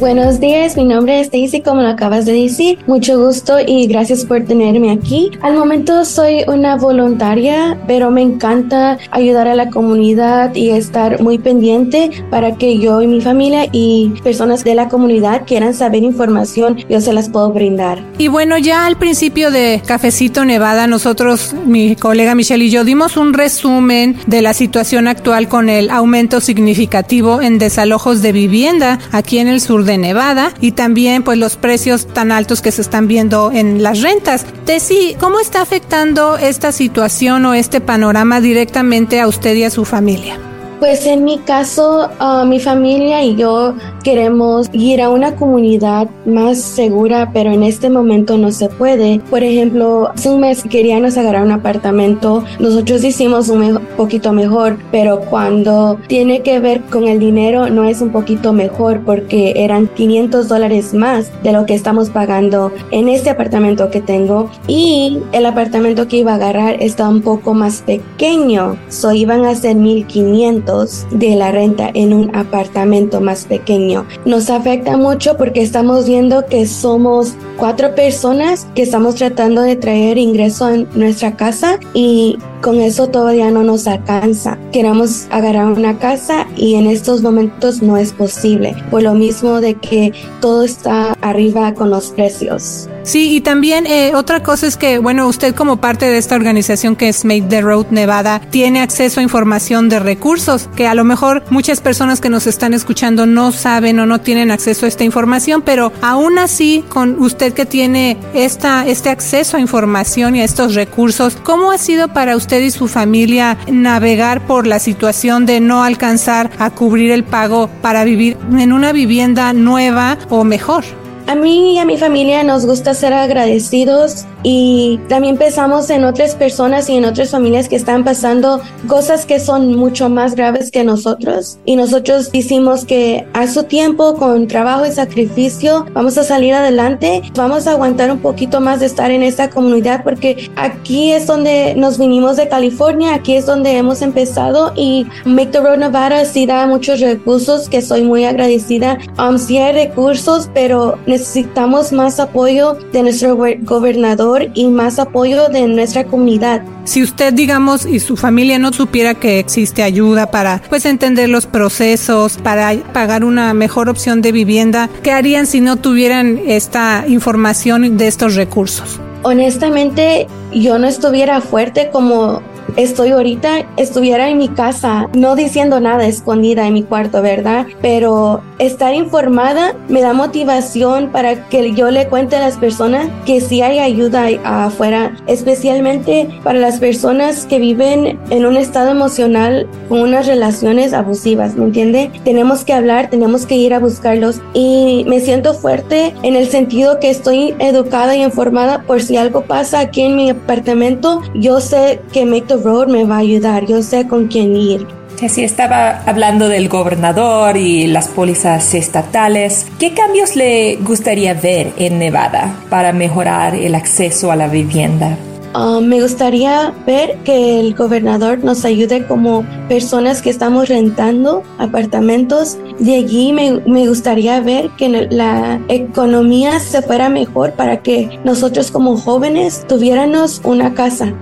Buenos 0.00 0.38
días, 0.38 0.76
mi 0.76 0.84
nombre 0.84 1.18
es 1.18 1.26
Stacy, 1.26 1.60
como 1.60 1.82
lo 1.82 1.88
acabas 1.88 2.24
de 2.24 2.32
decir. 2.32 2.78
Mucho 2.86 3.18
gusto 3.18 3.56
y 3.66 3.88
gracias 3.88 4.24
por 4.24 4.44
tenerme 4.44 4.92
aquí. 4.92 5.32
Al 5.42 5.54
momento 5.54 6.04
soy 6.04 6.44
una 6.46 6.76
voluntaria, 6.76 7.76
pero 7.88 8.08
me 8.12 8.22
encanta 8.22 8.96
ayudar 9.10 9.48
a 9.48 9.56
la 9.56 9.70
comunidad 9.70 10.54
y 10.54 10.70
estar 10.70 11.20
muy 11.20 11.38
pendiente 11.38 12.10
para 12.30 12.54
que 12.54 12.78
yo 12.78 13.02
y 13.02 13.08
mi 13.08 13.20
familia 13.20 13.66
y 13.72 14.12
personas 14.22 14.62
de 14.62 14.76
la 14.76 14.88
comunidad 14.88 15.42
quieran 15.44 15.74
saber 15.74 16.04
información, 16.04 16.78
yo 16.88 17.00
se 17.00 17.12
las 17.12 17.28
puedo 17.28 17.50
brindar. 17.52 18.00
Y 18.18 18.28
bueno, 18.28 18.56
ya 18.56 18.86
al 18.86 18.98
principio 18.98 19.50
de 19.50 19.82
Cafecito 19.84 20.44
Nevada, 20.44 20.86
nosotros, 20.86 21.56
mi 21.66 21.96
colega 21.96 22.36
Michelle 22.36 22.64
y 22.64 22.70
yo, 22.70 22.84
dimos 22.84 23.16
un 23.16 23.34
resumen 23.34 24.16
de 24.28 24.42
la 24.42 24.54
situación 24.54 25.08
actual 25.08 25.48
con 25.48 25.68
el 25.68 25.90
aumento 25.90 26.40
significativo 26.40 27.42
en 27.42 27.58
desalojos 27.58 28.22
de 28.22 28.30
vivienda 28.30 29.00
aquí 29.10 29.38
en 29.38 29.48
el 29.48 29.60
sur 29.60 29.87
de 29.88 29.98
Nevada 29.98 30.52
y 30.60 30.72
también 30.72 31.24
pues 31.24 31.38
los 31.38 31.56
precios 31.56 32.06
tan 32.06 32.30
altos 32.30 32.62
que 32.62 32.70
se 32.70 32.82
están 32.82 33.08
viendo 33.08 33.50
en 33.50 33.82
las 33.82 34.02
rentas. 34.02 34.46
Tessy, 34.64 35.16
¿cómo 35.18 35.40
está 35.40 35.60
afectando 35.60 36.38
esta 36.38 36.70
situación 36.70 37.44
o 37.46 37.54
este 37.54 37.80
panorama 37.80 38.40
directamente 38.40 39.20
a 39.20 39.26
usted 39.26 39.56
y 39.56 39.64
a 39.64 39.70
su 39.70 39.84
familia? 39.84 40.38
Pues 40.78 41.06
en 41.06 41.24
mi 41.24 41.38
caso, 41.38 42.08
uh, 42.20 42.46
mi 42.46 42.60
familia 42.60 43.24
y 43.24 43.34
yo 43.34 43.74
queremos 44.04 44.68
ir 44.72 45.02
a 45.02 45.08
una 45.08 45.34
comunidad 45.34 46.08
más 46.24 46.60
segura, 46.60 47.30
pero 47.32 47.50
en 47.50 47.64
este 47.64 47.90
momento 47.90 48.38
no 48.38 48.52
se 48.52 48.68
puede. 48.68 49.20
Por 49.28 49.42
ejemplo, 49.42 50.12
hace 50.14 50.30
un 50.30 50.40
mes 50.40 50.62
queríamos 50.62 51.18
agarrar 51.18 51.42
un 51.42 51.50
apartamento, 51.50 52.44
nosotros 52.60 53.02
hicimos 53.02 53.48
un 53.48 53.80
poquito 53.96 54.32
mejor, 54.32 54.78
pero 54.92 55.18
cuando 55.22 55.98
tiene 56.06 56.42
que 56.42 56.60
ver 56.60 56.82
con 56.82 57.08
el 57.08 57.18
dinero 57.18 57.68
no 57.70 57.82
es 57.82 58.00
un 58.00 58.10
poquito 58.10 58.52
mejor 58.52 59.00
porque 59.04 59.54
eran 59.56 59.88
500 59.88 60.46
dólares 60.46 60.94
más 60.94 61.32
de 61.42 61.50
lo 61.50 61.66
que 61.66 61.74
estamos 61.74 62.08
pagando 62.08 62.72
en 62.92 63.08
este 63.08 63.30
apartamento 63.30 63.90
que 63.90 64.00
tengo 64.00 64.48
y 64.68 65.18
el 65.32 65.44
apartamento 65.44 66.06
que 66.06 66.18
iba 66.18 66.32
a 66.32 66.36
agarrar 66.36 66.76
está 66.80 67.08
un 67.08 67.20
poco 67.20 67.52
más 67.52 67.82
pequeño, 67.82 68.76
so 68.88 69.12
iban 69.12 69.44
a 69.44 69.56
ser 69.56 69.74
1500 69.74 70.67
de 71.10 71.34
la 71.34 71.50
renta 71.50 71.90
en 71.94 72.12
un 72.12 72.34
apartamento 72.36 73.20
más 73.20 73.46
pequeño. 73.46 74.06
Nos 74.24 74.50
afecta 74.50 74.96
mucho 74.96 75.36
porque 75.36 75.62
estamos 75.62 76.06
viendo 76.06 76.44
que 76.46 76.66
somos 76.66 77.34
cuatro 77.56 77.94
personas 77.94 78.66
que 78.74 78.82
estamos 78.82 79.14
tratando 79.14 79.62
de 79.62 79.76
traer 79.76 80.18
ingreso 80.18 80.66
a 80.66 80.76
nuestra 80.94 81.36
casa 81.36 81.78
y 81.94 82.38
con 82.62 82.80
eso 82.80 83.08
todavía 83.08 83.50
no 83.50 83.62
nos 83.62 83.86
alcanza. 83.86 84.58
Queremos 84.72 85.26
agarrar 85.30 85.66
una 85.66 85.98
casa 85.98 86.46
y 86.56 86.74
en 86.74 86.86
estos 86.86 87.22
momentos 87.22 87.82
no 87.82 87.96
es 87.96 88.12
posible, 88.12 88.76
por 88.90 89.02
lo 89.02 89.14
mismo 89.14 89.60
de 89.60 89.74
que 89.74 90.12
todo 90.40 90.62
está 90.62 91.12
arriba 91.20 91.74
con 91.74 91.90
los 91.90 92.10
precios. 92.10 92.88
Sí, 93.02 93.34
y 93.34 93.40
también 93.40 93.86
eh, 93.86 94.12
otra 94.14 94.42
cosa 94.42 94.66
es 94.66 94.76
que, 94.76 94.98
bueno, 94.98 95.28
usted 95.28 95.54
como 95.54 95.78
parte 95.78 96.06
de 96.06 96.18
esta 96.18 96.34
organización 96.34 96.94
que 96.94 97.08
es 97.08 97.24
Make 97.24 97.46
the 97.48 97.62
Road 97.62 97.86
Nevada 97.90 98.40
tiene 98.50 98.80
acceso 98.80 99.20
a 99.20 99.22
información 99.22 99.88
de 99.88 99.98
recursos 99.98 100.68
que 100.76 100.86
a 100.86 100.94
lo 100.94 101.04
mejor 101.04 101.42
muchas 101.48 101.80
personas 101.80 102.20
que 102.20 102.28
nos 102.28 102.46
están 102.46 102.74
escuchando 102.74 103.24
no 103.24 103.50
saben 103.52 103.98
o 104.00 104.06
no 104.06 104.20
tienen 104.20 104.50
acceso 104.50 104.84
a 104.84 104.88
esta 104.88 105.04
información, 105.04 105.62
pero 105.62 105.90
aún 106.02 106.38
así, 106.38 106.84
con 106.88 107.22
usted 107.22 107.54
que 107.54 107.64
tiene 107.64 108.18
esta, 108.34 108.86
este 108.86 109.08
acceso 109.08 109.56
a 109.56 109.60
información 109.60 110.36
y 110.36 110.40
a 110.40 110.44
estos 110.44 110.74
recursos, 110.74 111.36
¿cómo 111.42 111.70
ha 111.70 111.78
sido 111.78 112.08
para 112.08 112.36
usted 112.36 112.47
y 112.56 112.70
su 112.70 112.88
familia 112.88 113.58
navegar 113.70 114.46
por 114.46 114.66
la 114.66 114.78
situación 114.78 115.44
de 115.44 115.60
no 115.60 115.84
alcanzar 115.84 116.50
a 116.58 116.70
cubrir 116.70 117.10
el 117.10 117.22
pago 117.22 117.68
para 117.82 118.04
vivir 118.04 118.38
en 118.58 118.72
una 118.72 118.92
vivienda 118.92 119.52
nueva 119.52 120.16
o 120.30 120.44
mejor? 120.44 120.84
A 121.26 121.34
mí 121.34 121.74
y 121.74 121.78
a 121.78 121.84
mi 121.84 121.98
familia 121.98 122.42
nos 122.42 122.64
gusta 122.64 122.94
ser 122.94 123.12
agradecidos 123.12 124.24
y 124.42 125.00
también 125.08 125.36
pensamos 125.36 125.90
en 125.90 126.04
otras 126.04 126.34
personas 126.34 126.88
y 126.88 126.96
en 126.96 127.04
otras 127.04 127.30
familias 127.30 127.68
que 127.68 127.76
están 127.76 128.04
pasando 128.04 128.60
cosas 128.86 129.26
que 129.26 129.40
son 129.40 129.74
mucho 129.74 130.08
más 130.08 130.34
graves 130.34 130.70
que 130.70 130.84
nosotros. 130.84 131.58
Y 131.64 131.76
nosotros 131.76 132.30
decimos 132.30 132.84
que 132.84 133.26
a 133.34 133.48
su 133.48 133.64
tiempo 133.64 134.14
con 134.14 134.46
trabajo 134.46 134.86
y 134.86 134.92
sacrificio 134.92 135.86
vamos 135.92 136.16
a 136.18 136.24
salir 136.24 136.54
adelante, 136.54 137.22
vamos 137.34 137.66
a 137.66 137.72
aguantar 137.72 138.10
un 138.10 138.18
poquito 138.18 138.60
más 138.60 138.80
de 138.80 138.86
estar 138.86 139.10
en 139.10 139.22
esta 139.22 139.50
comunidad 139.50 140.04
porque 140.04 140.50
aquí 140.56 141.12
es 141.12 141.26
donde 141.26 141.74
nos 141.74 141.98
vinimos 141.98 142.36
de 142.36 142.48
California, 142.48 143.14
aquí 143.14 143.34
es 143.34 143.46
donde 143.46 143.76
hemos 143.76 144.02
empezado. 144.02 144.72
Y 144.76 145.06
Make 145.24 145.50
the 145.50 145.60
Road 145.60 145.78
Nevada 145.78 146.24
sí 146.24 146.46
da 146.46 146.66
muchos 146.66 147.00
recursos 147.00 147.68
que 147.68 147.82
soy 147.82 148.02
muy 148.02 148.24
agradecida. 148.24 148.98
Um, 149.18 149.38
sí 149.38 149.58
hay 149.58 149.72
recursos, 149.72 150.48
pero 150.54 150.98
necesitamos 151.06 151.92
más 151.92 152.20
apoyo 152.20 152.76
de 152.92 153.02
nuestro 153.02 153.36
gobernador 153.36 154.27
y 154.54 154.68
más 154.68 154.98
apoyo 154.98 155.48
de 155.48 155.66
nuestra 155.66 156.04
comunidad. 156.04 156.62
Si 156.84 157.02
usted, 157.02 157.32
digamos, 157.32 157.86
y 157.86 158.00
su 158.00 158.16
familia 158.16 158.58
no 158.58 158.72
supiera 158.72 159.14
que 159.14 159.38
existe 159.38 159.82
ayuda 159.82 160.30
para, 160.30 160.62
pues, 160.68 160.86
entender 160.86 161.28
los 161.28 161.46
procesos, 161.46 162.38
para 162.38 162.74
pagar 162.92 163.24
una 163.24 163.54
mejor 163.54 163.88
opción 163.88 164.22
de 164.22 164.32
vivienda, 164.32 164.88
¿qué 165.02 165.12
harían 165.12 165.46
si 165.46 165.60
no 165.60 165.76
tuvieran 165.76 166.40
esta 166.46 167.04
información 167.06 167.96
de 167.96 168.06
estos 168.06 168.34
recursos? 168.34 169.00
Honestamente, 169.22 170.26
yo 170.52 170.78
no 170.78 170.86
estuviera 170.86 171.40
fuerte 171.40 171.90
como 171.92 172.40
estoy 172.78 173.10
ahorita, 173.10 173.66
estuviera 173.76 174.28
en 174.30 174.38
mi 174.38 174.48
casa, 174.48 175.08
no 175.12 175.34
diciendo 175.34 175.80
nada 175.80 176.06
escondida 176.06 176.66
en 176.66 176.74
mi 176.74 176.84
cuarto, 176.84 177.20
¿verdad? 177.22 177.66
Pero 177.82 178.40
estar 178.60 178.94
informada 178.94 179.74
me 179.88 180.00
da 180.00 180.12
motivación 180.12 181.10
para 181.10 181.48
que 181.48 181.74
yo 181.74 181.90
le 181.90 182.06
cuente 182.06 182.36
a 182.36 182.40
las 182.40 182.56
personas 182.56 183.08
que 183.26 183.40
sí 183.40 183.62
hay 183.62 183.80
ayuda 183.80 184.28
afuera, 184.44 185.12
especialmente 185.26 186.28
para 186.44 186.60
las 186.60 186.78
personas 186.78 187.46
que 187.46 187.58
viven 187.58 188.16
en 188.30 188.46
un 188.46 188.56
estado 188.56 188.92
emocional 188.92 189.68
con 189.88 190.00
unas 190.00 190.28
relaciones 190.28 190.92
abusivas, 190.92 191.56
¿me 191.56 191.64
entiende? 191.64 192.12
Tenemos 192.22 192.64
que 192.64 192.74
hablar, 192.74 193.10
tenemos 193.10 193.44
que 193.44 193.56
ir 193.56 193.74
a 193.74 193.80
buscarlos 193.80 194.40
y 194.54 195.04
me 195.08 195.18
siento 195.18 195.52
fuerte 195.52 196.14
en 196.22 196.36
el 196.36 196.46
sentido 196.48 197.00
que 197.00 197.10
estoy 197.10 197.56
educada 197.58 198.14
y 198.14 198.22
informada 198.22 198.82
por 198.82 199.02
si 199.02 199.16
algo 199.16 199.42
pasa 199.42 199.80
aquí 199.80 200.02
en 200.02 200.14
mi 200.14 200.30
apartamento, 200.30 201.22
yo 201.34 201.60
sé 201.60 202.00
que 202.12 202.24
me 202.24 202.42
Me 202.68 203.04
va 203.04 203.16
a 203.16 203.20
ayudar, 203.20 203.64
yo 203.64 203.82
sé 203.82 204.06
con 204.06 204.26
quién 204.26 204.54
ir. 204.54 204.86
Si 205.26 205.42
estaba 205.42 206.02
hablando 206.04 206.48
del 206.48 206.68
gobernador 206.68 207.56
y 207.56 207.86
las 207.86 208.08
pólizas 208.08 208.74
estatales. 208.74 209.66
¿Qué 209.78 209.94
cambios 209.94 210.36
le 210.36 210.76
gustaría 210.76 211.32
ver 211.32 211.72
en 211.78 211.98
Nevada 211.98 212.54
para 212.68 212.92
mejorar 212.92 213.54
el 213.54 213.74
acceso 213.74 214.30
a 214.30 214.36
la 214.36 214.48
vivienda? 214.48 215.16
Ah, 215.54 215.80
me 215.82 216.02
gustaría 216.02 216.74
ver 216.86 217.16
que 217.24 217.58
el 217.58 217.74
gobernador 217.74 218.44
nos 218.44 218.66
ayude 218.66 219.06
como 219.06 219.46
personas 219.66 220.20
que 220.20 220.28
estamos 220.28 220.68
rentando 220.68 221.42
apartamentos. 221.58 222.58
De 222.78 222.96
allí 222.96 223.32
me, 223.32 223.60
me, 223.66 223.88
gustaría 223.88 224.40
ver 224.40 224.70
que 224.76 225.08
la 225.10 225.58
economía 225.68 226.60
se 226.60 226.82
fuera 226.82 227.08
mejor 227.08 227.54
para 227.54 227.82
que 227.82 228.20
nosotros 228.24 228.70
como 228.70 228.98
jóvenes 228.98 229.64
tuviéramos 229.66 230.42
una 230.44 230.74
casa. 230.74 231.14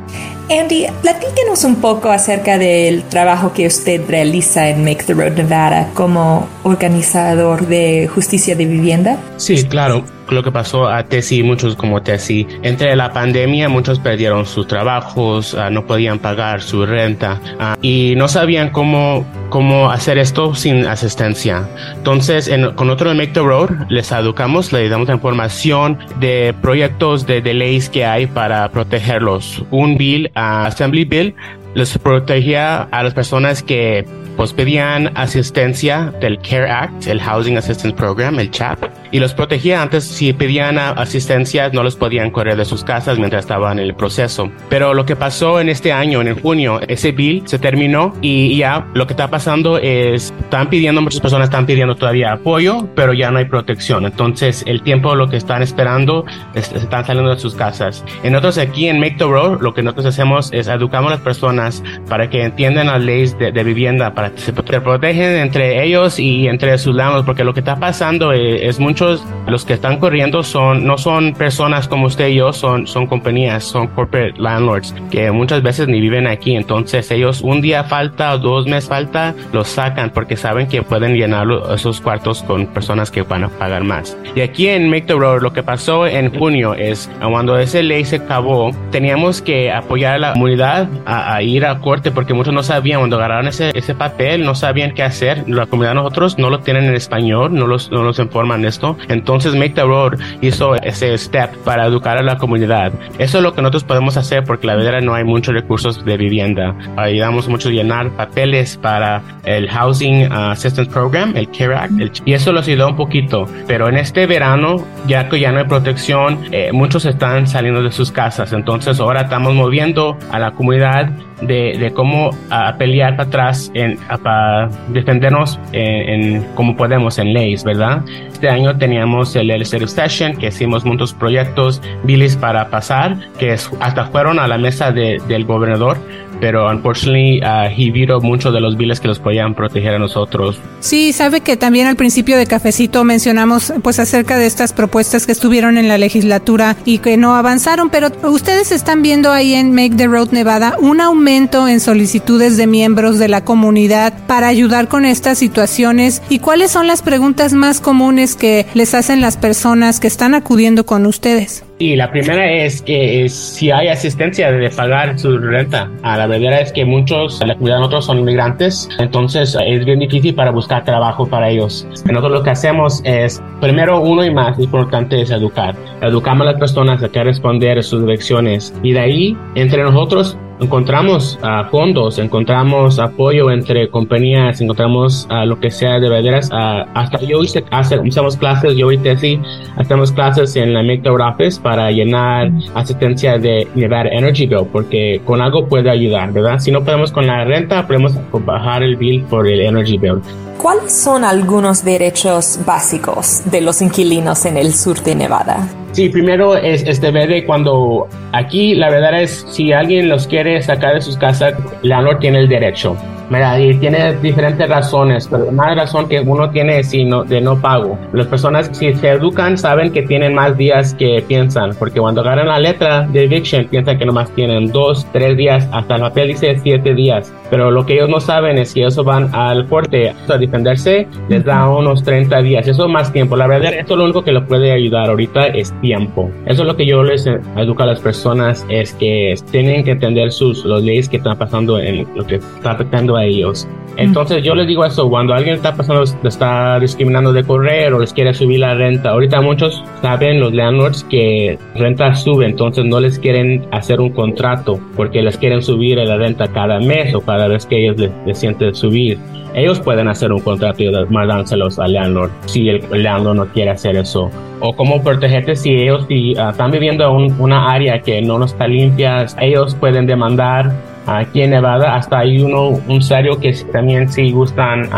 Andy, 0.48 0.86
platíquenos 1.02 1.64
un 1.64 1.76
poco 1.76 2.10
acerca 2.10 2.56
del 2.56 3.02
trabajo 3.04 3.52
que 3.52 3.66
usted 3.66 4.02
realiza 4.08 4.68
en 4.68 4.84
Make 4.84 5.04
the 5.04 5.14
Road 5.14 5.32
Nevada 5.32 5.90
como 5.94 6.48
organizador 6.62 7.66
de 7.66 8.06
justicia 8.06 8.54
de 8.54 8.64
vivienda. 8.64 9.18
Sí, 9.38 9.64
claro 9.64 10.04
lo 10.30 10.42
que 10.42 10.50
pasó 10.50 10.88
a 10.88 11.04
Tessie, 11.04 11.42
muchos 11.42 11.76
como 11.76 12.02
Tessie. 12.02 12.46
Entre 12.62 12.94
la 12.96 13.12
pandemia, 13.12 13.68
muchos 13.68 13.98
perdieron 13.98 14.46
sus 14.46 14.66
trabajos, 14.66 15.54
ah, 15.54 15.70
no 15.70 15.86
podían 15.86 16.18
pagar 16.18 16.62
su 16.62 16.84
renta 16.86 17.40
ah, 17.58 17.76
y 17.80 18.14
no 18.16 18.28
sabían 18.28 18.70
cómo, 18.70 19.24
cómo 19.48 19.90
hacer 19.90 20.18
esto 20.18 20.54
sin 20.54 20.86
asistencia. 20.86 21.68
Entonces, 21.94 22.50
con 22.74 22.90
otro 22.90 23.10
de 23.10 23.16
Make 23.16 23.32
the 23.32 23.40
Road, 23.40 23.70
les 23.88 24.10
educamos, 24.12 24.72
les 24.72 24.90
damos 24.90 25.08
información 25.08 25.98
de 26.20 26.54
proyectos 26.60 27.26
de, 27.26 27.40
de 27.40 27.54
leyes 27.54 27.88
que 27.88 28.04
hay 28.04 28.26
para 28.26 28.68
protegerlos. 28.70 29.64
Un 29.70 29.96
bill, 29.96 30.30
uh, 30.36 30.66
Assembly 30.66 31.04
Bill, 31.04 31.34
les 31.74 31.98
protegía 31.98 32.82
a 32.82 33.02
las 33.02 33.14
personas 33.14 33.62
que 33.62 34.06
pues 34.36 34.52
pedían 34.52 35.12
asistencia 35.16 36.12
del 36.20 36.38
CARE 36.38 36.70
Act, 36.70 37.06
el 37.06 37.20
Housing 37.20 37.56
Assistance 37.56 37.96
Program, 37.96 38.38
el 38.38 38.50
CHAP, 38.50 38.84
y 39.12 39.18
los 39.18 39.34
protegía 39.34 39.82
antes 39.82 40.04
si 40.04 40.32
pedían 40.32 40.78
asistencia 40.78 41.68
no 41.70 41.82
los 41.82 41.96
podían 41.96 42.30
correr 42.30 42.56
de 42.56 42.64
sus 42.64 42.84
casas 42.84 43.18
mientras 43.18 43.44
estaban 43.44 43.78
en 43.78 43.84
el 43.86 43.94
proceso. 43.94 44.50
Pero 44.68 44.94
lo 44.94 45.06
que 45.06 45.16
pasó 45.16 45.60
en 45.60 45.68
este 45.68 45.92
año, 45.92 46.20
en 46.22 46.38
junio, 46.40 46.80
ese 46.86 47.12
bill 47.12 47.42
se 47.46 47.58
terminó 47.58 48.14
y 48.20 48.56
ya 48.58 48.86
lo 48.94 49.06
que 49.06 49.12
está 49.12 49.28
pasando 49.28 49.78
es, 49.78 50.34
están 50.40 50.68
pidiendo, 50.68 51.00
muchas 51.00 51.20
personas 51.20 51.46
están 51.46 51.66
pidiendo 51.66 51.94
todavía 51.96 52.32
apoyo, 52.32 52.88
pero 52.94 53.12
ya 53.12 53.30
no 53.30 53.38
hay 53.38 53.46
protección. 53.46 54.06
Entonces 54.06 54.64
el 54.66 54.82
tiempo, 54.82 55.14
lo 55.14 55.28
que 55.28 55.36
están 55.36 55.62
esperando, 55.62 56.24
se 56.54 56.76
están 56.76 57.04
saliendo 57.04 57.30
de 57.30 57.40
sus 57.40 57.54
casas. 57.54 58.04
En 58.22 58.32
nosotros 58.32 58.58
aquí 58.58 58.88
en 58.88 59.00
Make 59.00 59.16
the 59.18 59.24
Road, 59.24 59.60
lo 59.60 59.74
que 59.74 59.82
nosotros 59.82 60.06
hacemos 60.06 60.52
es 60.52 60.68
educamos 60.68 61.10
a 61.10 61.14
las 61.14 61.22
personas 61.22 61.82
para 62.08 62.28
que 62.28 62.42
entiendan 62.42 62.86
las 62.86 63.00
leyes 63.02 63.38
de, 63.38 63.50
vivienda, 63.64 64.14
para 64.14 64.25
que 64.32 64.40
se, 64.40 64.52
protegen 64.52 65.36
entre 65.36 65.84
ellos 65.84 66.18
y 66.18 66.48
entre 66.48 66.76
sus 66.78 66.94
lados, 66.94 67.24
porque 67.24 67.44
lo 67.44 67.54
que 67.54 67.60
está 67.60 67.76
pasando 67.76 68.32
es, 68.32 68.62
es 68.62 68.80
muchos, 68.80 69.24
los 69.46 69.64
que 69.64 69.74
están 69.74 69.98
corriendo 69.98 70.42
son, 70.42 70.86
no 70.86 70.98
son 70.98 71.34
personas 71.34 71.88
como 71.88 72.06
usted 72.06 72.28
y 72.28 72.36
yo, 72.36 72.52
son, 72.52 72.86
son 72.86 73.06
compañías, 73.06 73.64
son 73.64 73.88
corporate 73.88 74.34
landlords, 74.38 74.94
que 75.10 75.30
muchas 75.30 75.62
veces 75.62 75.88
ni 75.88 76.00
viven 76.00 76.26
aquí. 76.26 76.56
Entonces 76.56 77.10
ellos 77.10 77.40
un 77.42 77.60
día 77.60 77.84
falta 77.84 78.34
o 78.34 78.38
dos 78.38 78.66
meses 78.66 78.88
falta, 78.88 79.34
los 79.52 79.68
sacan 79.68 80.10
porque 80.10 80.36
saben 80.36 80.66
que 80.68 80.82
pueden 80.82 81.14
llenar 81.14 81.46
esos 81.74 82.00
cuartos 82.00 82.42
con 82.42 82.66
personas 82.66 83.10
que 83.10 83.22
van 83.22 83.44
a 83.44 83.48
pagar 83.48 83.84
más. 83.84 84.16
Y 84.34 84.40
aquí 84.40 84.68
en 84.68 84.88
Make 84.90 85.06
the 85.06 85.14
Road, 85.14 85.42
lo 85.42 85.52
que 85.52 85.62
pasó 85.62 86.06
en 86.06 86.36
junio 86.36 86.74
es, 86.74 87.10
cuando 87.20 87.58
esa 87.58 87.82
ley 87.82 88.04
se 88.04 88.16
acabó, 88.16 88.70
teníamos 88.90 89.42
que 89.42 89.70
apoyar 89.70 90.14
a 90.14 90.18
la 90.18 90.32
comunidad 90.32 90.88
a, 91.04 91.42
ir 91.42 91.66
a 91.66 91.78
corte 91.78 92.10
porque 92.10 92.34
muchos 92.34 92.54
no 92.54 92.62
sabían, 92.62 93.00
cuando 93.00 93.16
agarraron 93.16 93.48
ese, 93.48 93.70
ese 93.74 93.94
papel, 93.94 94.15
no 94.38 94.54
sabían 94.54 94.92
qué 94.92 95.02
hacer. 95.02 95.44
La 95.48 95.66
comunidad 95.66 95.94
nosotros 95.94 96.38
no 96.38 96.50
lo 96.50 96.60
tienen 96.60 96.84
en 96.84 96.94
español, 96.94 97.54
no 97.54 97.66
los, 97.66 97.90
no 97.90 98.02
los 98.02 98.18
informan 98.18 98.64
esto. 98.64 98.96
Entonces 99.08 99.54
Make 99.54 99.70
the 99.70 99.82
Road 99.82 100.14
hizo 100.40 100.74
ese 100.76 101.16
step 101.18 101.54
para 101.64 101.86
educar 101.86 102.18
a 102.18 102.22
la 102.22 102.36
comunidad. 102.36 102.92
Eso 103.18 103.38
es 103.38 103.42
lo 103.42 103.54
que 103.54 103.62
nosotros 103.62 103.84
podemos 103.84 104.16
hacer 104.16 104.44
porque 104.44 104.66
la 104.66 104.76
verdad 104.76 105.00
no 105.02 105.14
hay 105.14 105.24
muchos 105.24 105.54
recursos 105.54 106.04
de 106.04 106.16
vivienda. 106.16 106.74
Ayudamos 106.96 107.48
mucho 107.48 107.68
a 107.68 107.72
llenar 107.72 108.10
papeles 108.10 108.76
para 108.76 109.22
el 109.44 109.68
Housing 109.68 110.32
Assistance 110.32 110.90
Program, 110.90 111.36
el 111.36 111.50
CARE 111.50 111.76
Act, 111.76 112.22
y 112.24 112.32
eso 112.32 112.52
los 112.52 112.66
ayudó 112.66 112.88
un 112.88 112.96
poquito. 112.96 113.46
Pero 113.66 113.88
en 113.88 113.96
este 113.96 114.26
verano, 114.26 114.84
ya 115.06 115.28
que 115.28 115.40
ya 115.40 115.52
no 115.52 115.58
hay 115.58 115.66
protección, 115.66 116.40
eh, 116.52 116.70
muchos 116.72 117.04
están 117.04 117.46
saliendo 117.46 117.82
de 117.82 117.92
sus 117.92 118.10
casas. 118.10 118.52
Entonces 118.52 119.00
ahora 119.00 119.22
estamos 119.22 119.54
moviendo 119.54 120.16
a 120.30 120.38
la 120.38 120.52
comunidad 120.52 121.10
de, 121.40 121.76
de 121.78 121.92
cómo 121.92 122.30
pelear 122.78 123.16
para 123.16 123.28
atrás, 123.28 123.70
en, 123.74 123.98
para 124.22 124.68
defendernos 124.88 125.58
en, 125.72 126.42
como 126.54 126.76
podemos 126.76 127.18
en 127.18 127.32
leyes, 127.32 127.64
¿verdad? 127.64 128.02
Este 128.36 128.50
año 128.50 128.76
teníamos 128.76 129.34
el 129.34 129.46
Legislative 129.46 129.88
Session, 129.88 130.36
que 130.36 130.48
hicimos 130.48 130.84
muchos 130.84 131.14
proyectos, 131.14 131.80
billes 132.04 132.36
para 132.36 132.68
pasar, 132.68 133.16
que 133.38 133.52
hasta 133.52 134.04
fueron 134.08 134.38
a 134.38 134.46
la 134.46 134.58
mesa 134.58 134.92
de, 134.92 135.22
del 135.26 135.46
gobernador 135.46 135.96
pero 136.40 136.70
unfortunately 136.70 137.40
uh, 137.42 137.68
he 137.70 138.06
muchos 138.20 138.52
de 138.52 138.60
los 138.60 138.76
biles 138.76 139.00
que 139.00 139.08
los 139.08 139.18
podían 139.18 139.54
proteger 139.54 139.94
a 139.94 139.98
nosotros. 139.98 140.58
Sí, 140.80 141.12
sabe 141.12 141.40
que 141.40 141.56
también 141.56 141.86
al 141.86 141.96
principio 141.96 142.36
de 142.36 142.46
Cafecito 142.46 143.04
mencionamos 143.04 143.72
pues 143.82 143.98
acerca 143.98 144.36
de 144.36 144.46
estas 144.46 144.72
propuestas 144.72 145.26
que 145.26 145.32
estuvieron 145.32 145.78
en 145.78 145.88
la 145.88 145.98
legislatura 145.98 146.76
y 146.84 146.98
que 146.98 147.16
no 147.16 147.34
avanzaron, 147.34 147.90
pero 147.90 148.08
ustedes 148.24 148.72
están 148.72 149.02
viendo 149.02 149.32
ahí 149.32 149.54
en 149.54 149.74
Make 149.74 149.96
the 149.96 150.06
Road 150.06 150.30
Nevada 150.30 150.76
un 150.78 151.00
aumento 151.00 151.68
en 151.68 151.80
solicitudes 151.80 152.56
de 152.56 152.66
miembros 152.66 153.18
de 153.18 153.28
la 153.28 153.44
comunidad 153.44 154.12
para 154.26 154.48
ayudar 154.48 154.88
con 154.88 155.04
estas 155.04 155.38
situaciones 155.38 156.22
y 156.28 156.38
cuáles 156.38 156.70
son 156.70 156.86
las 156.86 157.02
preguntas 157.02 157.52
más 157.52 157.80
comunes 157.80 158.25
que 158.34 158.66
les 158.74 158.94
hacen 158.94 159.20
las 159.20 159.36
personas 159.36 160.00
que 160.00 160.08
están 160.08 160.34
acudiendo 160.34 160.86
con 160.86 161.06
ustedes. 161.06 161.64
Sí, 161.78 161.94
la 161.94 162.10
primera 162.10 162.50
es 162.50 162.80
que 162.80 163.28
si 163.28 163.70
hay 163.70 163.88
asistencia 163.88 164.50
de 164.50 164.70
pagar 164.70 165.18
su 165.18 165.36
renta. 165.36 165.90
A 166.02 166.16
la 166.16 166.26
verdad 166.26 166.62
es 166.62 166.72
que 166.72 166.86
muchos, 166.86 167.38
la 167.44 167.54
de 167.54 167.70
nosotros 167.70 168.06
son 168.06 168.20
inmigrantes, 168.20 168.88
entonces 168.98 169.56
es 169.62 169.84
bien 169.84 169.98
difícil 169.98 170.34
para 170.34 170.50
buscar 170.50 170.84
trabajo 170.84 171.26
para 171.26 171.50
ellos. 171.50 171.86
Nosotros 172.06 172.32
lo 172.32 172.42
que 172.42 172.50
hacemos 172.50 173.02
es, 173.04 173.42
primero, 173.60 174.00
uno 174.00 174.24
y 174.24 174.32
más 174.32 174.58
importante 174.58 175.20
es 175.20 175.30
educar. 175.30 175.76
Educamos 176.00 176.46
a 176.46 176.52
las 176.52 176.60
personas 176.60 177.02
a 177.02 177.10
que 177.10 177.22
responder 177.22 177.82
sus 177.84 178.00
direcciones 178.00 178.72
y 178.82 178.92
de 178.92 179.00
ahí, 179.00 179.36
entre 179.54 179.82
nosotros, 179.82 180.38
encontramos 180.60 181.38
uh, 181.42 181.68
fondos, 181.70 182.18
encontramos 182.18 182.98
apoyo 182.98 183.50
entre 183.50 183.88
compañías, 183.90 184.60
encontramos 184.60 185.28
uh, 185.30 185.46
lo 185.46 185.58
que 185.58 185.70
sea 185.70 185.98
de 185.98 186.08
veras. 186.08 186.50
Uh, 186.50 186.88
hasta 186.94 187.20
yo 187.20 187.42
hice, 187.42 187.64
hace, 187.70 187.98
clases, 188.38 188.76
yo 188.76 188.90
y 188.92 188.98
Tessie, 188.98 189.40
hacemos 189.76 190.12
clases 190.12 190.56
en 190.56 190.74
la 190.74 190.82
Make 190.82 191.08
Office 191.08 191.60
para 191.60 191.90
llenar 191.90 192.50
asistencia 192.74 193.38
de 193.38 193.66
llevar 193.74 194.06
Energy 194.06 194.46
Bill, 194.46 194.66
porque 194.72 195.20
con 195.24 195.40
algo 195.40 195.66
puede 195.66 195.90
ayudar, 195.90 196.32
¿verdad? 196.32 196.58
Si 196.58 196.70
no 196.70 196.84
podemos 196.84 197.12
con 197.12 197.26
la 197.26 197.44
renta, 197.44 197.86
podemos 197.86 198.14
bajar 198.32 198.82
el 198.82 198.96
bill 198.96 199.24
por 199.24 199.46
el 199.46 199.60
Energy 199.60 199.98
Bill. 199.98 200.20
¿Cuáles 200.58 200.92
son 200.92 201.24
algunos 201.24 201.84
derechos 201.84 202.58
básicos 202.66 203.42
de 203.50 203.60
los 203.60 203.82
inquilinos 203.82 204.46
en 204.46 204.56
el 204.56 204.72
sur 204.72 205.02
de 205.02 205.14
Nevada? 205.14 205.68
Sí, 205.96 206.10
primero 206.10 206.54
es 206.58 206.82
este 206.82 207.10
verde 207.10 207.46
cuando 207.46 208.06
aquí 208.32 208.74
la 208.74 208.90
verdad 208.90 209.22
es 209.22 209.46
si 209.48 209.72
alguien 209.72 210.10
los 210.10 210.26
quiere 210.26 210.60
sacar 210.60 210.92
de 210.92 211.00
sus 211.00 211.16
casas, 211.16 211.54
el 211.82 211.88
landlord 211.88 212.18
tiene 212.18 212.40
el 212.40 212.48
derecho. 212.50 212.98
Mira, 213.28 213.58
y 213.60 213.74
tiene 213.78 214.14
diferentes 214.16 214.68
razones, 214.68 215.26
pero 215.28 215.46
una 215.46 215.74
razón 215.74 216.08
que 216.08 216.20
uno 216.20 216.50
tiene 216.50 216.78
es 216.78 216.94
no, 217.04 217.24
de 217.24 217.40
no 217.40 217.60
pago. 217.60 217.98
Las 218.12 218.26
personas 218.26 218.70
si 218.72 218.94
se 218.94 219.08
educan 219.08 219.58
saben 219.58 219.92
que 219.92 220.02
tienen 220.02 220.34
más 220.34 220.56
días 220.56 220.94
que 220.94 221.22
piensan, 221.26 221.70
porque 221.78 222.00
cuando 222.00 222.20
agarran 222.20 222.46
la 222.46 222.58
letra 222.58 223.02
de 223.02 223.24
eviction 223.24 223.66
piensan 223.66 223.98
que 223.98 224.06
nomás 224.06 224.30
tienen 224.30 224.70
dos, 224.70 225.06
tres 225.12 225.36
días, 225.36 225.68
hasta 225.72 225.96
el 225.96 226.02
papel 226.02 226.28
dice 226.28 226.58
siete 226.62 226.94
días. 226.94 227.32
Pero 227.50 227.70
lo 227.70 227.84
que 227.84 227.94
ellos 227.94 228.08
no 228.08 228.20
saben 228.20 228.58
es 228.58 228.74
que 228.74 228.80
ellos 228.80 228.96
van 229.04 229.34
al 229.34 229.66
corte 229.66 230.14
a 230.28 230.38
defenderse, 230.38 231.06
les 231.28 231.44
da 231.44 231.68
unos 231.68 232.02
30 232.02 232.42
días. 232.42 232.66
Eso 232.66 232.86
es 232.86 232.92
más 232.92 233.12
tiempo. 233.12 233.36
La 233.36 233.46
verdad, 233.46 233.74
esto 233.74 233.96
lo 233.96 234.04
único 234.04 234.22
que 234.22 234.32
les 234.32 234.42
puede 234.44 234.72
ayudar 234.72 235.08
ahorita 235.08 235.46
es 235.48 235.72
tiempo. 235.80 236.30
Eso 236.46 236.62
es 236.62 236.68
lo 236.68 236.76
que 236.76 236.86
yo 236.86 237.02
les 237.02 237.26
educo 237.26 237.82
a 237.82 237.86
las 237.86 238.00
personas, 238.00 238.66
es 238.68 238.92
que 238.94 239.34
tienen 239.50 239.84
que 239.84 239.92
entender 239.92 240.32
sus, 240.32 240.64
las 240.64 240.82
leyes 240.82 241.08
que 241.08 241.18
están 241.18 241.36
pasando 241.38 241.78
en 241.78 242.06
lo 242.14 242.24
que 242.26 242.36
está 242.36 242.72
afectando 242.72 243.15
a 243.16 243.24
ellos. 243.24 243.66
Entonces 243.96 244.42
yo 244.42 244.54
les 244.54 244.66
digo 244.66 244.84
eso, 244.84 245.08
cuando 245.08 245.32
alguien 245.32 245.54
está 245.54 245.74
pasando, 245.74 246.02
está 246.02 246.78
discriminando 246.78 247.32
de 247.32 247.44
correr 247.44 247.94
o 247.94 247.98
les 247.98 248.12
quiere 248.12 248.34
subir 248.34 248.60
la 248.60 248.74
renta, 248.74 249.10
ahorita 249.10 249.40
muchos 249.40 249.82
saben 250.02 250.38
los 250.38 250.52
landlords 250.52 251.04
que 251.04 251.58
renta 251.74 252.14
sube, 252.14 252.44
entonces 252.44 252.84
no 252.84 253.00
les 253.00 253.18
quieren 253.18 253.66
hacer 253.72 254.00
un 254.00 254.10
contrato 254.10 254.78
porque 254.96 255.22
les 255.22 255.38
quieren 255.38 255.62
subir 255.62 255.96
la 255.96 256.16
renta 256.18 256.46
cada 256.48 256.78
mes 256.78 257.14
o 257.14 257.22
cada 257.22 257.48
vez 257.48 257.64
que 257.64 257.84
ellos 257.84 258.10
les, 258.26 258.38
sienten 258.38 258.74
subir. 258.74 259.18
Ellos 259.54 259.80
pueden 259.80 260.08
hacer 260.08 260.30
un 260.30 260.40
contrato 260.40 260.82
y 260.82 260.92
mandárselos 261.08 261.78
al 261.78 261.94
landlord 261.94 262.30
si 262.44 262.68
el, 262.68 263.02
landlord 263.02 263.36
no 263.36 263.46
quiere 263.46 263.70
hacer 263.70 263.96
eso. 263.96 264.30
O 264.60 264.74
cómo 264.74 265.02
protegerte 265.02 265.56
si 265.56 265.70
ellos 265.74 266.04
si, 266.08 266.36
ah, 266.36 266.50
están 266.50 266.70
viviendo 266.70 267.04
en 267.18 267.34
una 267.40 267.72
área 267.72 268.00
que 268.00 268.20
no 268.20 268.44
está 268.44 268.66
limpia, 268.66 269.24
ellos 269.40 269.74
pueden 269.74 270.06
demandar 270.06 270.70
aquí 271.06 271.42
en 271.42 271.50
Nevada. 271.50 271.94
Hasta 271.94 272.18
hay 272.20 272.42
uno, 272.42 272.68
un 272.88 273.02
serio 273.02 273.38
que 273.38 273.52
también 273.72 274.08
si 274.08 274.32
gustan 274.32 274.88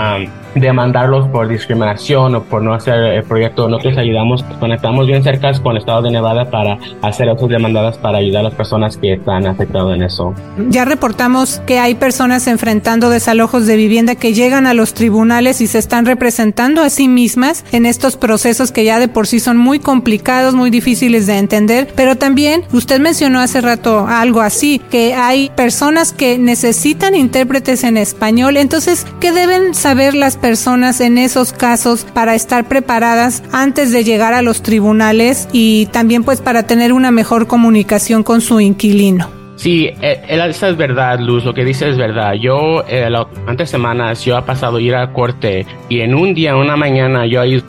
demandarlos 0.54 1.28
por 1.28 1.48
discriminación 1.48 2.34
o 2.34 2.42
por 2.42 2.62
no 2.62 2.74
hacer 2.74 2.94
el 2.94 3.24
proyecto. 3.24 3.68
Nosotros 3.68 3.98
ayudamos, 3.98 4.44
conectamos 4.60 5.06
bien 5.06 5.22
cerca 5.22 5.52
con 5.62 5.72
el 5.72 5.78
estado 5.78 6.02
de 6.02 6.10
Nevada 6.10 6.50
para 6.50 6.78
hacer 7.02 7.28
otras 7.28 7.48
demandadas 7.48 7.96
para 7.98 8.18
ayudar 8.18 8.40
a 8.40 8.44
las 8.44 8.54
personas 8.54 8.96
que 8.96 9.14
están 9.14 9.46
afectadas 9.46 9.96
en 9.96 10.02
eso. 10.02 10.34
Ya 10.68 10.84
reportamos 10.84 11.60
que 11.66 11.78
hay 11.78 11.94
personas 11.94 12.46
enfrentando 12.46 13.10
desalojos 13.10 13.66
de 13.66 13.76
vivienda 13.76 14.14
que 14.14 14.34
llegan 14.34 14.66
a 14.66 14.74
los 14.74 14.94
tribunales 14.94 15.60
y 15.60 15.66
se 15.66 15.78
están 15.78 16.06
representando 16.06 16.82
a 16.82 16.90
sí 16.90 17.08
mismas 17.08 17.64
en 17.72 17.86
estos 17.86 18.16
procesos 18.16 18.72
que 18.72 18.84
ya 18.84 18.98
de 18.98 19.08
por 19.08 19.26
sí 19.26 19.40
son 19.40 19.56
muy 19.56 19.78
complicados, 19.78 20.54
muy 20.54 20.70
difíciles 20.70 21.26
de 21.26 21.38
entender, 21.38 21.88
pero 21.94 22.16
también 22.16 22.64
usted 22.72 23.00
mencionó 23.00 23.40
hace 23.40 23.60
rato 23.60 24.06
algo 24.08 24.40
así, 24.40 24.80
que 24.90 25.14
hay 25.14 25.50
personas 25.50 26.12
que 26.12 26.38
necesitan 26.38 27.14
intérpretes 27.14 27.84
en 27.84 27.96
español, 27.96 28.56
entonces, 28.56 29.06
¿qué 29.20 29.32
deben 29.32 29.74
saber 29.74 30.14
las 30.14 30.36
en 31.00 31.18
esos 31.18 31.52
casos 31.52 32.06
para 32.14 32.34
estar 32.34 32.66
preparadas 32.66 33.42
antes 33.52 33.92
de 33.92 34.02
llegar 34.02 34.32
a 34.32 34.42
los 34.42 34.62
tribunales 34.62 35.48
y 35.52 35.86
también 35.86 36.24
pues 36.24 36.40
para 36.40 36.64
tener 36.64 36.92
una 36.92 37.10
mejor 37.10 37.46
comunicación 37.46 38.22
con 38.22 38.40
su 38.40 38.60
inquilino. 38.60 39.37
Sí, 39.58 39.90
eh, 40.02 40.20
esa 40.28 40.68
es 40.68 40.76
verdad, 40.76 41.18
Luz, 41.18 41.44
lo 41.44 41.52
que 41.52 41.64
dice 41.64 41.88
es 41.88 41.96
verdad. 41.98 42.34
Yo, 42.34 42.84
eh, 42.88 43.10
antes 43.44 43.68
semanas, 43.68 44.24
yo 44.24 44.38
he 44.38 44.42
pasado 44.42 44.78
ir 44.78 44.94
a 44.94 45.12
corte 45.12 45.66
y 45.88 46.00
en 46.00 46.14
un 46.14 46.32
día, 46.32 46.54
una 46.54 46.76
mañana, 46.76 47.26
yo 47.26 47.42
he 47.42 47.60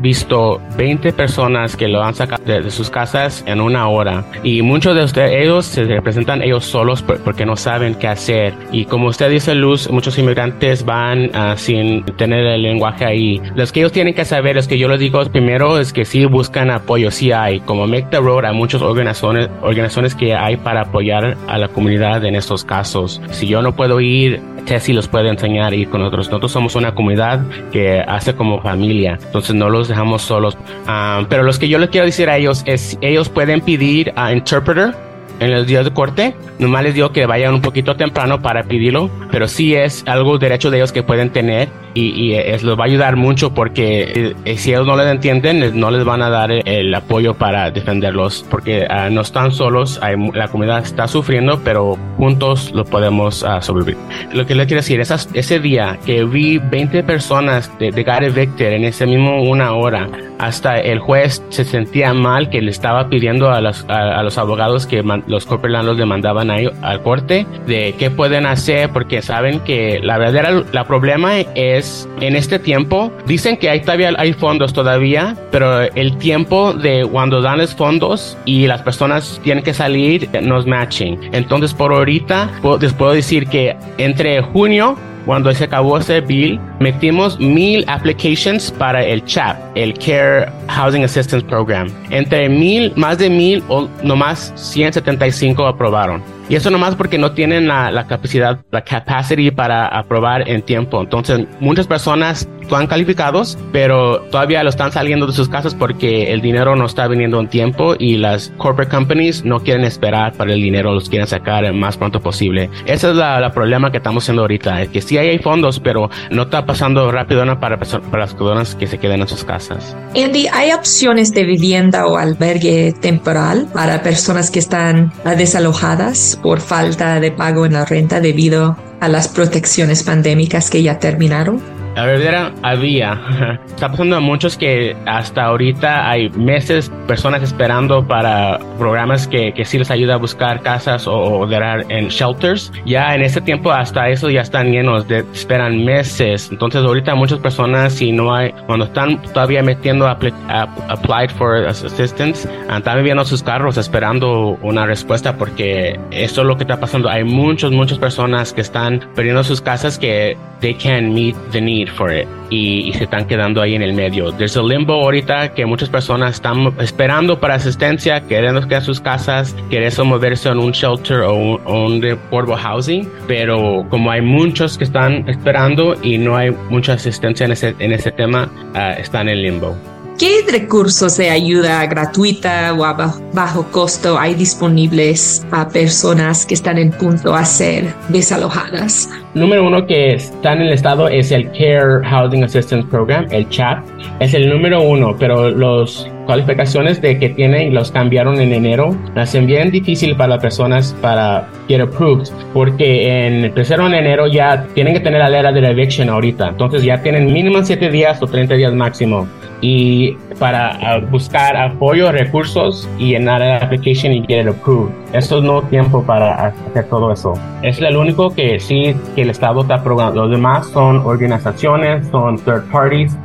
visto 0.00 0.60
20 0.76 1.12
personas 1.12 1.76
que 1.76 1.86
lo 1.86 2.02
han 2.02 2.14
sacado 2.14 2.42
de, 2.44 2.68
sus 2.70 2.90
casas 2.90 3.44
en 3.46 3.60
una 3.60 3.88
hora. 3.88 4.24
Y 4.42 4.62
muchos 4.62 4.96
de 4.96 5.04
ustedes, 5.04 5.44
ellos 5.44 5.66
se 5.66 5.84
representan 5.84 6.42
ellos 6.42 6.64
solos 6.64 7.02
porque 7.02 7.46
no 7.46 7.54
saben 7.54 7.94
qué 7.94 8.08
hacer. 8.08 8.52
Y 8.72 8.86
como 8.86 9.06
usted 9.06 9.30
dice, 9.30 9.54
Luz, 9.54 9.88
muchos 9.88 10.18
inmigrantes 10.18 10.84
van 10.84 11.26
uh, 11.26 11.56
sin 11.56 12.02
tener 12.16 12.44
el 12.44 12.62
lenguaje 12.62 13.04
ahí. 13.04 13.40
Los 13.54 13.70
que 13.70 13.80
ellos 13.80 13.92
tienen 13.92 14.14
que 14.14 14.24
saber 14.24 14.56
es 14.56 14.66
que 14.66 14.78
yo 14.78 14.88
les 14.88 14.98
digo 14.98 15.24
primero 15.26 15.78
es 15.78 15.92
que 15.92 16.04
sí 16.04 16.24
buscan 16.24 16.70
apoyo, 16.70 17.12
sí 17.12 17.30
hay. 17.30 17.60
Como 17.60 17.86
Make 17.86 18.08
the 18.10 18.18
Road, 18.18 18.46
hay 18.46 18.56
muchas 18.56 18.82
organizaciones, 18.82 19.48
organizaciones 19.62 20.16
que 20.16 20.34
hay 20.34 20.56
para 20.56 20.82
apoyar 20.82 21.35
a 21.46 21.58
la 21.58 21.68
comunidad 21.68 22.24
en 22.24 22.34
estos 22.34 22.64
casos. 22.64 23.20
Si 23.30 23.46
yo 23.46 23.62
no 23.62 23.74
puedo 23.74 24.00
ir, 24.00 24.40
Tessie 24.66 24.94
los 24.94 25.08
puede 25.08 25.28
enseñar 25.28 25.74
ir 25.74 25.88
con 25.88 26.02
otros. 26.02 26.28
Nosotros 26.28 26.52
somos 26.52 26.74
una 26.74 26.94
comunidad 26.94 27.40
que 27.72 28.00
hace 28.00 28.34
como 28.34 28.60
familia, 28.60 29.18
entonces 29.22 29.54
no 29.54 29.70
los 29.70 29.88
dejamos 29.88 30.22
solos. 30.22 30.56
Ah, 30.86 31.24
pero 31.28 31.42
los 31.42 31.58
que 31.58 31.68
yo 31.68 31.78
les 31.78 31.90
quiero 31.90 32.06
decir 32.06 32.28
a 32.28 32.36
ellos 32.36 32.62
es, 32.66 32.98
ellos 33.00 33.28
pueden 33.28 33.60
pedir 33.60 34.12
a 34.16 34.32
interpreter 34.32 35.05
en 35.40 35.52
los 35.52 35.66
días 35.66 35.84
de 35.84 35.92
corte. 35.92 36.34
Nomás 36.58 36.84
les 36.84 36.94
digo 36.94 37.12
que 37.12 37.26
vayan 37.26 37.54
un 37.54 37.60
poquito 37.60 37.96
temprano 37.96 38.40
para 38.40 38.64
pedirlo, 38.64 39.10
pero 39.30 39.48
sí 39.48 39.74
es 39.74 40.04
algo 40.06 40.38
derecho 40.38 40.70
de 40.70 40.78
ellos 40.78 40.92
que 40.92 41.02
pueden 41.02 41.30
tener 41.30 41.68
y, 41.96 42.10
y 42.10 42.34
es, 42.34 42.62
les 42.62 42.78
va 42.78 42.84
a 42.84 42.86
ayudar 42.86 43.16
mucho 43.16 43.54
porque 43.54 44.34
eh, 44.44 44.58
si 44.58 44.70
ellos 44.70 44.86
no 44.86 44.96
les 44.96 45.06
entienden, 45.06 45.78
no 45.80 45.90
les 45.90 46.04
van 46.04 46.22
a 46.22 46.28
dar 46.28 46.50
el, 46.50 46.94
apoyo 46.94 47.34
para 47.34 47.70
defenderlos 47.70 48.44
porque 48.50 48.86
uh, 48.88 49.10
no 49.10 49.22
están 49.22 49.52
solos, 49.52 49.98
hay, 50.02 50.16
la 50.34 50.48
comunidad 50.48 50.80
está 50.80 51.08
sufriendo, 51.08 51.60
pero 51.64 51.96
juntos 52.16 52.72
lo 52.72 52.84
podemos 52.84 53.42
uh, 53.42 53.60
sobrevivir. 53.60 53.96
Lo 54.32 54.46
que 54.46 54.54
les 54.54 54.66
quiero 54.66 54.80
decir, 54.80 55.00
esas, 55.00 55.28
ese 55.32 55.58
día 55.58 55.98
que 56.04 56.24
vi 56.24 56.58
20 56.58 57.02
personas 57.02 57.70
de, 57.78 57.90
de 57.90 58.02
Gary 58.02 58.30
Victor 58.30 58.68
en 58.68 58.84
ese 58.84 59.06
mismo 59.06 59.42
una 59.42 59.72
hora, 59.72 60.08
hasta 60.38 60.78
el 60.78 60.98
juez 60.98 61.42
se 61.48 61.64
sentía 61.64 62.12
mal 62.12 62.50
que 62.50 62.60
le 62.60 62.70
estaba 62.70 63.08
pidiendo 63.08 63.50
a 63.50 63.60
los, 63.60 63.84
a, 63.88 64.22
los 64.22 64.38
abogados 64.38 64.86
que 64.86 65.02
los 65.26 65.46
corporate 65.46 65.84
los 65.84 65.96
demandaban 65.96 66.50
ahí 66.50 66.68
al 66.82 67.02
corte 67.02 67.46
de 67.66 67.94
qué 67.98 68.10
pueden 68.10 68.46
hacer 68.46 68.90
porque 68.90 69.22
saben 69.22 69.60
que 69.60 70.00
la 70.02 70.18
verdadera 70.18 70.64
la 70.72 70.84
problema 70.84 71.38
es 71.40 72.08
en 72.20 72.36
este 72.36 72.58
tiempo. 72.58 73.12
Dicen 73.26 73.56
que 73.56 73.70
hay 73.70 73.80
todavía 73.80 74.12
hay 74.16 74.32
fondos 74.32 74.72
todavía, 74.72 75.36
pero 75.50 75.82
el 75.82 76.16
tiempo 76.18 76.72
de 76.72 77.06
cuando 77.10 77.40
dan 77.40 77.58
los 77.58 77.74
fondos 77.74 78.36
y 78.44 78.66
las 78.66 78.82
personas 78.82 79.40
tienen 79.42 79.64
que 79.64 79.74
salir 79.74 80.28
nos 80.42 80.66
matching. 80.66 81.18
Entonces 81.32 81.74
por 81.74 81.92
ahorita 81.92 82.50
les 82.80 82.92
puedo 82.92 83.12
decir 83.12 83.46
que 83.48 83.76
entre 83.98 84.40
junio 84.42 84.96
cuando 85.26 85.52
se 85.52 85.64
acabó 85.64 85.98
ese 85.98 86.20
bill, 86.20 86.60
metimos 86.78 87.38
mil 87.40 87.84
applications 87.88 88.70
para 88.70 89.04
el 89.04 89.24
CHAP, 89.24 89.56
el 89.74 89.92
Care 89.98 90.50
Housing 90.68 91.02
Assistance 91.02 91.44
Program. 91.44 91.88
Entre 92.10 92.48
mil, 92.48 92.92
más 92.94 93.18
de 93.18 93.28
mil 93.28 93.62
o 93.68 93.88
nomás 94.02 94.52
175 94.54 95.66
aprobaron. 95.66 96.22
Y 96.48 96.54
eso 96.54 96.70
nomás 96.70 96.94
porque 96.94 97.18
no 97.18 97.32
tienen 97.32 97.66
la, 97.66 97.90
la 97.90 98.06
capacidad, 98.06 98.60
la 98.70 98.82
capacity 98.82 99.50
para 99.50 99.86
aprobar 99.86 100.48
en 100.48 100.62
tiempo. 100.62 101.00
Entonces, 101.00 101.46
muchas 101.60 101.86
personas 101.86 102.48
están 102.66 102.86
calificados, 102.86 103.56
pero 103.72 104.20
todavía 104.22 104.62
lo 104.62 104.70
están 104.70 104.92
saliendo 104.92 105.26
de 105.26 105.32
sus 105.32 105.48
casas 105.48 105.74
porque 105.74 106.32
el 106.32 106.40
dinero 106.40 106.76
no 106.76 106.86
está 106.86 107.06
viniendo 107.06 107.40
en 107.40 107.48
tiempo 107.48 107.94
y 107.98 108.16
las 108.16 108.52
corporate 108.58 108.90
companies 108.90 109.44
no 109.44 109.60
quieren 109.60 109.84
esperar 109.84 110.32
para 110.32 110.52
el 110.52 110.60
dinero, 110.60 110.92
los 110.92 111.08
quieren 111.08 111.28
sacar 111.28 111.64
el 111.64 111.74
más 111.74 111.96
pronto 111.96 112.20
posible. 112.20 112.68
Ese 112.86 113.10
es 113.10 113.16
la, 113.16 113.46
problema 113.56 113.90
que 113.90 113.98
estamos 113.98 114.24
haciendo 114.24 114.42
ahorita, 114.42 114.82
es 114.82 114.88
que 114.88 115.00
sí 115.00 115.16
hay 115.16 115.38
fondos, 115.38 115.80
pero 115.80 116.10
no 116.30 116.42
está 116.42 116.66
pasando 116.66 117.10
rápido 117.10 117.44
para, 117.58 117.78
para 117.78 118.18
las 118.18 118.34
personas 118.34 118.74
que 118.74 118.86
se 118.86 118.98
queden 118.98 119.20
en 119.20 119.28
sus 119.28 119.44
casas. 119.44 119.96
Andy, 120.16 120.48
¿hay 120.52 120.72
opciones 120.72 121.32
de 121.32 121.44
vivienda 121.44 122.06
o 122.06 122.16
albergue 122.16 122.92
temporal 123.00 123.68
para 123.72 124.02
personas 124.02 124.50
que 124.50 124.58
están 124.58 125.12
desalojadas 125.36 126.35
por 126.42 126.60
falta 126.60 127.20
de 127.20 127.30
pago 127.30 127.66
en 127.66 127.74
la 127.74 127.84
renta 127.84 128.20
debido 128.20 128.76
a 129.00 129.08
las 129.08 129.28
protecciones 129.28 130.02
pandémicas 130.02 130.70
que 130.70 130.82
ya 130.82 130.98
terminaron? 130.98 131.75
La 131.96 132.04
verdad 132.04 132.52
había. 132.62 133.18
Está 133.66 133.90
pasando 133.90 134.16
a 134.16 134.20
muchos 134.20 134.58
que 134.58 134.94
hasta 135.06 135.44
ahorita 135.44 136.10
hay 136.10 136.28
meses 136.28 136.92
personas 137.06 137.42
esperando 137.42 138.06
para 138.06 138.58
programas 138.78 139.26
que, 139.26 139.54
que 139.54 139.64
sí 139.64 139.78
les 139.78 139.90
ayuda 139.90 140.14
a 140.14 140.16
buscar 140.18 140.60
casas 140.60 141.06
o, 141.08 141.46
dar 141.46 141.90
en 141.90 142.08
shelters. 142.08 142.70
Ya 142.84 143.14
en 143.14 143.22
ese 143.22 143.40
tiempo 143.40 143.72
hasta 143.72 144.10
eso 144.10 144.28
ya 144.28 144.42
están 144.42 144.72
llenos, 144.72 145.08
de, 145.08 145.24
esperan 145.32 145.86
meses. 145.86 146.50
Entonces 146.52 146.84
ahorita 146.84 147.14
muchas 147.14 147.38
personas 147.38 147.94
si 147.94 148.12
no 148.12 148.34
hay, 148.34 148.52
cuando 148.66 148.84
están 148.84 149.22
todavía 149.32 149.62
metiendo 149.62 150.06
applied 150.06 151.30
for 151.38 151.66
assistance, 151.66 152.46
están 152.68 152.96
viviendo 152.98 153.24
sus 153.24 153.42
carros 153.42 153.78
esperando 153.78 154.58
una 154.60 154.84
respuesta 154.84 155.38
porque 155.38 155.98
eso 156.10 156.42
es 156.42 156.46
lo 156.46 156.58
que 156.58 156.64
está 156.64 156.78
pasando. 156.78 157.08
Hay 157.08 157.24
muchos, 157.24 157.72
muchas 157.72 157.98
personas 157.98 158.52
que 158.52 158.60
están 158.60 159.00
perdiendo 159.14 159.42
sus 159.42 159.62
casas 159.62 159.98
que 159.98 160.36
they 160.60 160.74
can't 160.74 161.14
meet 161.14 161.34
the 161.52 161.60
need 161.60 161.85
for 161.90 162.12
it 162.12 162.26
y, 162.50 162.92
se 162.92 163.04
están 163.04 163.26
quedando 163.26 163.60
ahí 163.60 163.74
en 163.74 163.82
el 163.82 163.92
medio. 163.92 164.32
There's 164.32 164.56
a 164.56 164.62
limbo 164.62 164.94
ahorita 164.94 165.54
que 165.54 165.66
muchas 165.66 165.88
personas 165.88 166.34
están 166.34 166.72
esperando 166.80 167.38
para 167.38 167.54
asistencia, 167.54 168.20
queriendo 168.26 168.66
quedar 168.66 168.82
sus 168.82 169.00
casas, 169.00 169.54
queriendo 169.70 170.04
moverse 170.04 170.48
en 170.48 170.58
un 170.58 170.72
shelter 170.72 171.20
o 171.22 171.34
un, 171.34 171.60
un 171.66 172.04
affordable 172.04 172.56
housing, 172.56 173.08
pero 173.26 173.86
como 173.90 174.10
hay 174.10 174.22
muchos 174.22 174.78
que 174.78 174.84
están 174.84 175.28
esperando 175.28 175.96
y 176.02 176.18
no 176.18 176.36
hay 176.36 176.50
mucha 176.70 176.94
asistencia 176.94 177.44
en 177.44 177.52
ese, 177.52 177.74
en 177.78 177.92
ese 177.92 178.12
tema, 178.12 178.50
uh, 178.74 179.00
están 179.00 179.28
en 179.28 179.42
limbo. 179.42 179.76
¿Qué 180.18 180.50
recursos 180.50 181.18
de 181.18 181.28
ayuda 181.28 181.84
gratuita 181.84 182.72
o 182.72 182.86
a 182.86 182.94
bajo 183.34 183.64
costo 183.70 184.18
hay 184.18 184.34
disponibles 184.34 185.46
a 185.50 185.68
personas 185.68 186.46
que 186.46 186.54
están 186.54 186.78
en 186.78 186.90
punto 186.90 187.34
a 187.34 187.44
ser 187.44 187.92
desalojadas? 188.08 189.10
Número 189.34 189.66
uno 189.66 189.86
que 189.86 190.14
está 190.14 190.54
en 190.54 190.62
el 190.62 190.72
estado 190.72 191.08
es 191.08 191.32
el 191.32 191.50
Care 191.50 192.02
Housing 192.02 192.44
Assistance 192.44 192.88
Program, 192.88 193.26
el 193.30 193.46
CHAP. 193.50 193.84
Es 194.20 194.32
el 194.32 194.48
número 194.48 194.80
uno, 194.80 195.14
pero 195.18 195.50
las 195.50 196.10
cualificaciones 196.24 197.02
de 197.02 197.18
que 197.18 197.28
tienen 197.28 197.74
los 197.74 197.90
cambiaron 197.90 198.40
en 198.40 198.54
enero. 198.54 198.96
Hacen 199.16 199.46
bien 199.46 199.70
difícil 199.70 200.16
para 200.16 200.30
las 200.30 200.42
personas 200.42 200.96
para 201.02 201.46
get 201.68 201.82
approved, 201.82 202.28
porque 202.54 203.26
en 203.26 203.52
tercero 203.52 203.86
de 203.90 203.98
enero 203.98 204.28
ya 204.28 204.66
tienen 204.72 204.94
que 204.94 205.00
tener 205.00 205.20
la 205.20 205.28
ley 205.28 205.60
de 205.60 205.68
eviction 205.68 206.08
ahorita. 206.08 206.48
Entonces 206.48 206.82
ya 206.82 207.02
tienen 207.02 207.30
mínimo 207.30 207.62
7 207.62 207.90
días 207.90 208.22
o 208.22 208.26
30 208.26 208.54
días 208.54 208.72
máximo 208.72 209.28
y 209.60 210.12
para 210.38 210.76
ah, 210.76 211.00
buscar 211.10 211.56
apoyo, 211.56 212.12
recursos 212.12 212.88
y 212.98 213.10
llenar 213.10 213.40
la 213.40 213.56
application 213.58 214.12
y 214.12 214.24
get 214.26 214.42
it 214.42 214.48
approved. 214.48 214.92
Eso 215.12 215.40
no 215.40 215.62
tiempo 215.62 216.02
para 216.02 216.46
hacer 216.46 216.88
todo 216.88 217.12
eso. 217.12 217.34
Es 217.62 217.80
el 217.80 217.96
único 217.96 218.30
que 218.30 218.60
sí 218.60 218.94
que 219.14 219.22
el 219.22 219.30
Estado 219.30 219.62
está 219.62 219.82
programando. 219.82 220.22
Los 220.22 220.30
demás 220.30 220.66
son 220.68 220.98
organizaciones, 220.98 222.06
son 222.08 222.38
third 222.38 222.70
parties. 222.70 223.16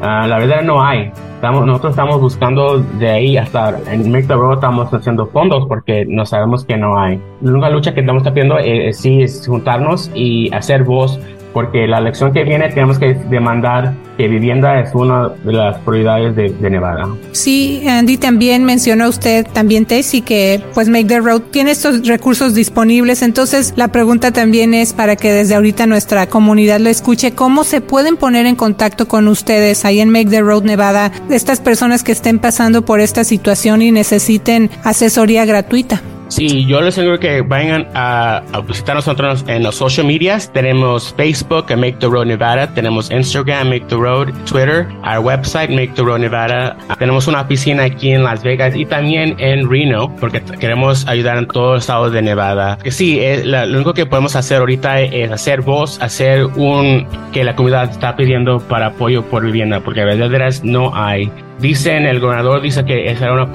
Ah, 0.00 0.26
la 0.28 0.38
verdad 0.38 0.62
no 0.62 0.82
hay. 0.82 1.10
Estamos, 1.34 1.66
nosotros 1.66 1.90
estamos 1.92 2.20
buscando 2.20 2.78
de 2.78 3.08
ahí 3.08 3.36
hasta 3.36 3.78
en 3.92 4.10
Make 4.10 4.26
the 4.26 4.34
Road 4.34 4.54
estamos 4.54 4.92
haciendo 4.92 5.26
fondos 5.26 5.66
porque 5.68 6.04
no 6.04 6.26
sabemos 6.26 6.64
que 6.64 6.76
no 6.76 6.98
hay. 6.98 7.20
La 7.40 7.52
única 7.52 7.70
lucha 7.70 7.94
que 7.94 8.00
estamos 8.00 8.26
haciendo 8.26 8.58
es, 8.58 8.98
sí 8.98 9.22
es 9.22 9.46
juntarnos 9.46 10.10
y 10.14 10.52
hacer 10.52 10.82
voz 10.82 11.20
porque 11.52 11.86
la 11.86 11.98
elección 11.98 12.32
que 12.32 12.44
viene 12.44 12.68
tenemos 12.68 12.98
que 12.98 13.14
demandar 13.14 13.94
que 14.16 14.26
vivienda 14.26 14.80
es 14.80 14.94
una 14.94 15.28
de 15.28 15.52
las 15.52 15.78
prioridades 15.78 16.34
de, 16.34 16.70
Nevada. 16.70 17.08
Sí, 17.32 17.84
Andy 17.88 18.18
también 18.18 18.64
mencionó 18.64 19.08
usted, 19.08 19.46
también 19.46 19.86
Tessie, 19.86 20.22
que 20.22 20.60
pues 20.74 20.88
Make 20.88 21.06
the 21.06 21.20
Road 21.20 21.42
tiene 21.50 21.70
estos 21.70 22.06
recursos 22.06 22.54
disponibles. 22.54 23.22
Entonces 23.22 23.72
la 23.76 23.88
pregunta 23.88 24.32
también 24.32 24.74
es 24.74 24.92
para 24.92 25.16
que 25.16 25.32
desde 25.32 25.54
ahorita 25.54 25.86
nuestra 25.86 26.26
comunidad 26.26 26.80
lo 26.80 26.90
escuche, 26.90 27.32
¿cómo 27.32 27.64
se 27.64 27.80
pueden 27.80 28.16
poner 28.16 28.46
en 28.46 28.56
contacto 28.56 29.08
con 29.08 29.28
ustedes 29.28 29.84
ahí 29.84 30.00
en 30.00 30.10
Make 30.10 30.30
the 30.30 30.40
Road 30.40 30.64
Nevada, 30.64 31.12
estas 31.30 31.60
personas 31.60 32.02
que 32.02 32.12
estén 32.12 32.38
pasando 32.38 32.84
por 32.84 33.00
esta 33.00 33.24
situación 33.24 33.82
y 33.82 33.92
necesiten 33.92 34.70
asesoría 34.82 35.44
gratuita? 35.44 36.02
Sí, 36.28 36.66
yo 36.66 36.82
les 36.82 36.94
digo 36.96 37.18
que 37.18 37.40
vayan 37.40 37.88
a, 37.94 38.42
visitar 38.66 38.94
nosotros 38.94 39.44
en 39.48 39.62
los 39.62 39.76
social 39.76 40.06
medias. 40.06 40.52
Tenemos 40.52 41.14
Facebook, 41.16 41.74
Make 41.74 41.94
the 42.00 42.06
Road 42.06 42.26
Nevada. 42.26 42.72
Tenemos 42.74 43.10
Instagram, 43.10 43.70
Make 43.70 43.86
the 43.88 43.96
Road, 43.96 44.28
Twitter, 44.44 44.86
our 45.04 45.24
website, 45.24 45.70
Make 45.70 45.94
the 45.94 46.02
Road 46.02 46.20
Nevada. 46.20 46.76
Tenemos 46.98 47.26
una 47.28 47.48
piscina 47.48 47.84
aquí 47.84 48.12
en 48.12 48.24
Las 48.24 48.42
Vegas 48.42 48.76
y 48.76 48.84
también 48.84 49.36
en 49.38 49.70
Reno, 49.70 50.14
porque 50.20 50.42
queremos 50.60 51.06
ayudar 51.08 51.38
en 51.38 51.46
todo 51.46 51.74
el 51.74 51.80
estado 51.80 52.10
de 52.10 52.20
Nevada. 52.20 52.78
Que 52.82 52.90
sí, 52.90 53.18
eh, 53.20 53.42
lo 53.44 53.64
único 53.76 53.94
que 53.94 54.04
podemos 54.04 54.36
hacer 54.36 54.58
ahorita 54.58 55.00
es 55.00 55.32
hacer 55.32 55.62
voz, 55.62 56.00
hacer 56.02 56.44
un 56.44 57.06
que 57.32 57.42
la 57.42 57.56
comunidad 57.56 57.90
está 57.90 58.16
pidiendo 58.16 58.60
para 58.60 58.88
apoyo 58.88 59.24
por 59.24 59.44
vivienda, 59.44 59.80
porque 59.80 60.02
a 60.02 60.04
veces 60.04 60.62
no 60.62 60.94
hay. 60.94 61.30
Dicen, 61.58 62.06
el 62.06 62.20
gobernador 62.20 62.60
dice 62.60 62.84
que 62.84 63.10
esa 63.10 63.24
era 63.24 63.34
una 63.34 63.52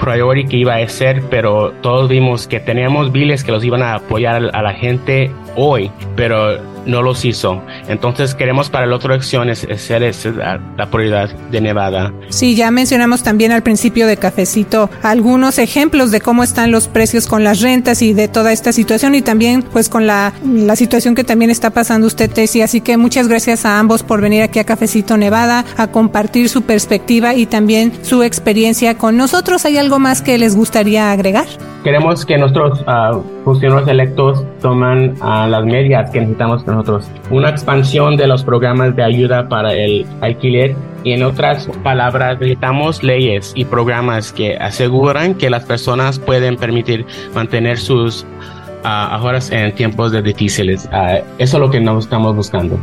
priori 0.00 0.46
que 0.46 0.56
iba 0.56 0.74
a 0.74 0.88
ser, 0.88 1.22
pero 1.30 1.72
todos 1.82 2.08
vimos 2.08 2.48
que 2.48 2.60
teníamos 2.60 3.12
biles 3.12 3.44
que 3.44 3.52
los 3.52 3.64
iban 3.64 3.82
a 3.82 3.94
apoyar 3.94 4.50
a 4.52 4.62
la 4.62 4.72
gente 4.72 5.30
hoy, 5.56 5.90
pero 6.16 6.58
no 6.86 7.02
los 7.02 7.24
hizo. 7.24 7.62
Entonces 7.88 8.34
queremos 8.34 8.70
para 8.70 8.86
la 8.86 8.96
otra 8.96 9.14
acción 9.14 9.48
es, 9.48 9.66
ser 9.76 10.02
la, 10.36 10.90
prioridad 10.90 11.30
de 11.50 11.60
Nevada. 11.60 12.12
Sí, 12.28 12.54
ya 12.54 12.70
mencionamos 12.70 13.22
también 13.22 13.52
al 13.52 13.62
principio 13.62 14.06
de 14.06 14.16
Cafecito 14.16 14.90
algunos 15.02 15.58
ejemplos 15.58 16.10
de 16.10 16.20
cómo 16.20 16.42
están 16.42 16.70
los 16.70 16.88
precios 16.88 17.26
con 17.26 17.44
las 17.44 17.60
rentas 17.60 18.02
y 18.02 18.12
de 18.12 18.28
toda 18.28 18.52
esta 18.52 18.72
situación 18.72 19.14
y 19.14 19.22
también 19.22 19.62
pues 19.62 19.88
con 19.88 20.06
la, 20.06 20.32
la 20.44 20.76
situación 20.76 21.14
que 21.14 21.24
también 21.24 21.50
está 21.50 21.70
pasando 21.70 22.06
usted, 22.06 22.30
Tessie. 22.30 22.62
Así 22.62 22.80
que 22.80 22.96
muchas 22.96 23.28
gracias 23.28 23.64
a 23.64 23.78
ambos 23.78 24.02
por 24.02 24.20
venir 24.20 24.42
aquí 24.42 24.58
a 24.58 24.64
Cafecito 24.64 25.16
Nevada 25.16 25.64
a 25.76 25.88
compartir 25.88 26.48
su 26.48 26.62
perspectiva 26.62 27.34
y 27.34 27.46
también 27.46 27.92
su 28.02 28.22
experiencia 28.22 28.96
con 28.96 29.16
nosotros. 29.16 29.64
¿Hay 29.64 29.78
algo 29.78 29.98
más 29.98 30.22
que 30.22 30.38
les 30.38 30.56
gustaría 30.56 31.12
agregar? 31.12 31.46
Queremos 31.84 32.26
que 32.26 32.36
nuestros 32.36 32.80
uh, 32.82 33.22
funcionarios 33.44 33.88
electos 33.88 34.44
tomen 34.60 35.14
uh, 35.22 35.48
las 35.48 35.64
medidas 35.64 36.10
que 36.10 36.20
necesitamos 36.20 36.64
nosotros. 36.70 37.10
Una 37.30 37.50
expansión 37.50 38.16
de 38.16 38.26
los 38.26 38.44
programas 38.44 38.94
de 38.96 39.02
ayuda 39.02 39.48
para 39.48 39.72
el 39.74 40.06
alquiler 40.20 40.74
y 41.04 41.12
en 41.12 41.22
otras 41.22 41.68
palabras, 41.82 42.38
necesitamos 42.40 43.02
leyes 43.02 43.52
y 43.54 43.64
programas 43.64 44.32
que 44.32 44.56
aseguran 44.56 45.34
que 45.34 45.50
las 45.50 45.64
personas 45.64 46.18
pueden 46.18 46.56
permitir 46.56 47.06
mantener 47.34 47.78
sus 47.78 48.22
uh, 48.84 48.86
ahorros 48.86 49.50
en 49.50 49.74
tiempos 49.74 50.12
de 50.12 50.22
difíciles. 50.22 50.88
eso 51.38 51.56
es 51.56 51.60
lo 51.60 51.70
que 51.70 51.80
nos 51.80 52.04
estamos 52.04 52.36
buscando. 52.36 52.78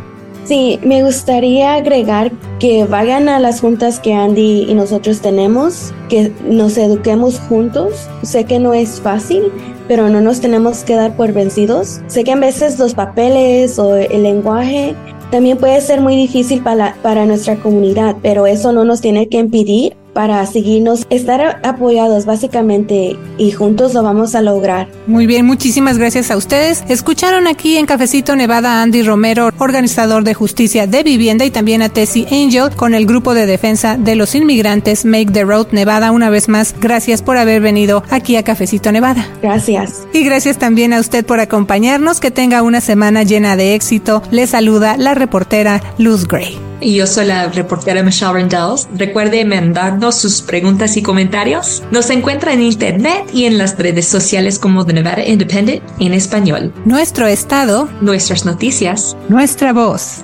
Sí, 0.47 0.80
me 0.82 1.04
gustaría 1.04 1.76
agregar 1.76 2.32
que 2.60 2.86
vayan 2.86 3.28
a 3.28 3.38
las 3.38 3.60
juntas 3.60 4.00
que 4.00 4.13
Andy 4.13 4.65
y 4.69 4.73
nosotros 4.76 5.19
tenemos, 5.19 5.93
que 6.08 6.32
nos 6.45 6.78
eduquemos 6.78 7.38
juntos. 7.50 8.08
Sé 8.21 8.45
que 8.45 8.58
no 8.58 8.73
es 8.73 9.02
fácil, 9.02 9.52
pero 9.88 10.10
no 10.10 10.21
nos 10.21 10.41
tenemos 10.41 10.84
que 10.84 10.95
dar 10.95 11.15
por 11.15 11.34
vencidos. 11.34 12.02
Sé 12.08 12.23
que 12.23 12.32
a 12.32 12.36
veces 12.36 12.80
los 12.80 12.93
papeles 12.93 13.80
o 13.80 13.95
el 13.95 14.23
lenguaje 14.23 14.95
también 15.32 15.58
puede 15.58 15.82
ser 15.82 16.02
muy 16.02 16.15
difícil 16.15 16.62
para, 16.62 16.95
para 17.02 17.26
nuestra 17.26 17.56
comunidad, 17.58 18.15
pero 18.21 18.47
eso 18.47 18.71
no 18.71 18.86
nos 18.86 19.02
tiene 19.02 19.28
que 19.28 19.38
impedir 19.38 19.95
para 20.18 20.44
seguirnos, 20.48 21.06
estar 21.12 21.60
apoyados 21.62 22.26
básicamente 22.26 23.16
y 23.38 23.52
juntos 23.52 23.94
lo 23.94 24.02
vamos 24.02 24.34
a 24.34 24.42
lograr. 24.42 24.88
Muy 25.06 25.28
bien, 25.28 25.46
muchísimas 25.46 26.00
gracias 26.00 26.32
a 26.32 26.38
ustedes. 26.38 26.84
Escucharon 26.90 27.46
aquí 27.46 27.78
en 27.78 27.86
Cafecito 27.86 28.36
Nevada 28.36 28.80
a 28.80 28.82
Andy 28.82 29.04
Romero, 29.04 29.52
organizador 29.60 30.24
de 30.24 30.34
justicia 30.34 30.88
de 30.88 31.04
vivienda 31.04 31.46
y 31.46 31.52
también 31.52 31.84
a 31.84 31.90
Tessie 31.90 32.26
Angel 32.32 32.76
con 32.76 32.96
el 32.96 33.06
grupo 33.06 33.36
de 33.36 33.46
defensa 33.46 33.96
de 33.96 34.16
los 34.16 34.34
inmigrantes 34.34 35.06
Make 35.06 35.34
the 35.34 35.44
Road 35.44 35.68
Nevada. 35.72 36.10
Una 36.12 36.32
vez 36.32 36.50
más, 36.50 36.74
gracias 36.82 37.22
por 37.22 37.38
haber 37.38 37.62
venido 37.62 38.02
aquí 38.10 38.38
a 38.38 38.44
Cafecito 38.44 38.92
Nevada. 38.92 39.24
Gracias. 39.44 40.08
Y 40.14 40.24
gracias 40.24 40.58
también 40.58 40.94
a 40.94 41.00
usted 41.00 41.28
por 41.28 41.40
acompañarnos. 41.40 42.20
Que 42.20 42.32
tenga 42.32 42.64
una 42.64 42.82
semana 42.82 43.22
llena 43.22 43.56
de 43.56 43.76
éxito. 43.76 44.24
Le 44.32 44.48
saluda 44.48 44.98
la 44.98 45.14
reportera 45.14 45.80
Luz 46.00 46.28
Gray. 46.28 46.67
Y 46.82 46.96
yo 46.96 47.08
soy 47.08 47.26
la 47.26 47.48
reportera 47.48 48.04
Michelle 48.04 48.34
Rendells. 48.34 48.88
Recuerde 48.96 49.46
mandarnos 49.46 50.16
sus 50.16 50.42
preguntas 50.42 50.98
y 50.98 51.02
comentarios. 51.02 51.84
Nos 51.92 52.10
encuentra 52.10 52.54
en 52.54 52.62
internet 52.62 53.30
y 53.34 53.46
en 53.46 53.58
las 53.58 53.78
redes 53.78 54.08
sociales 54.08 54.60
como 54.60 54.86
The 54.86 54.94
Nevada 54.94 55.26
Independent 55.26 55.82
en 56.00 56.13
español. 56.13 56.74
Nuestro 56.86 57.28
estado, 57.28 57.90
nuestras 58.02 58.46
noticias, 58.46 59.18
nuestra 59.30 59.74
voz. 59.74 60.24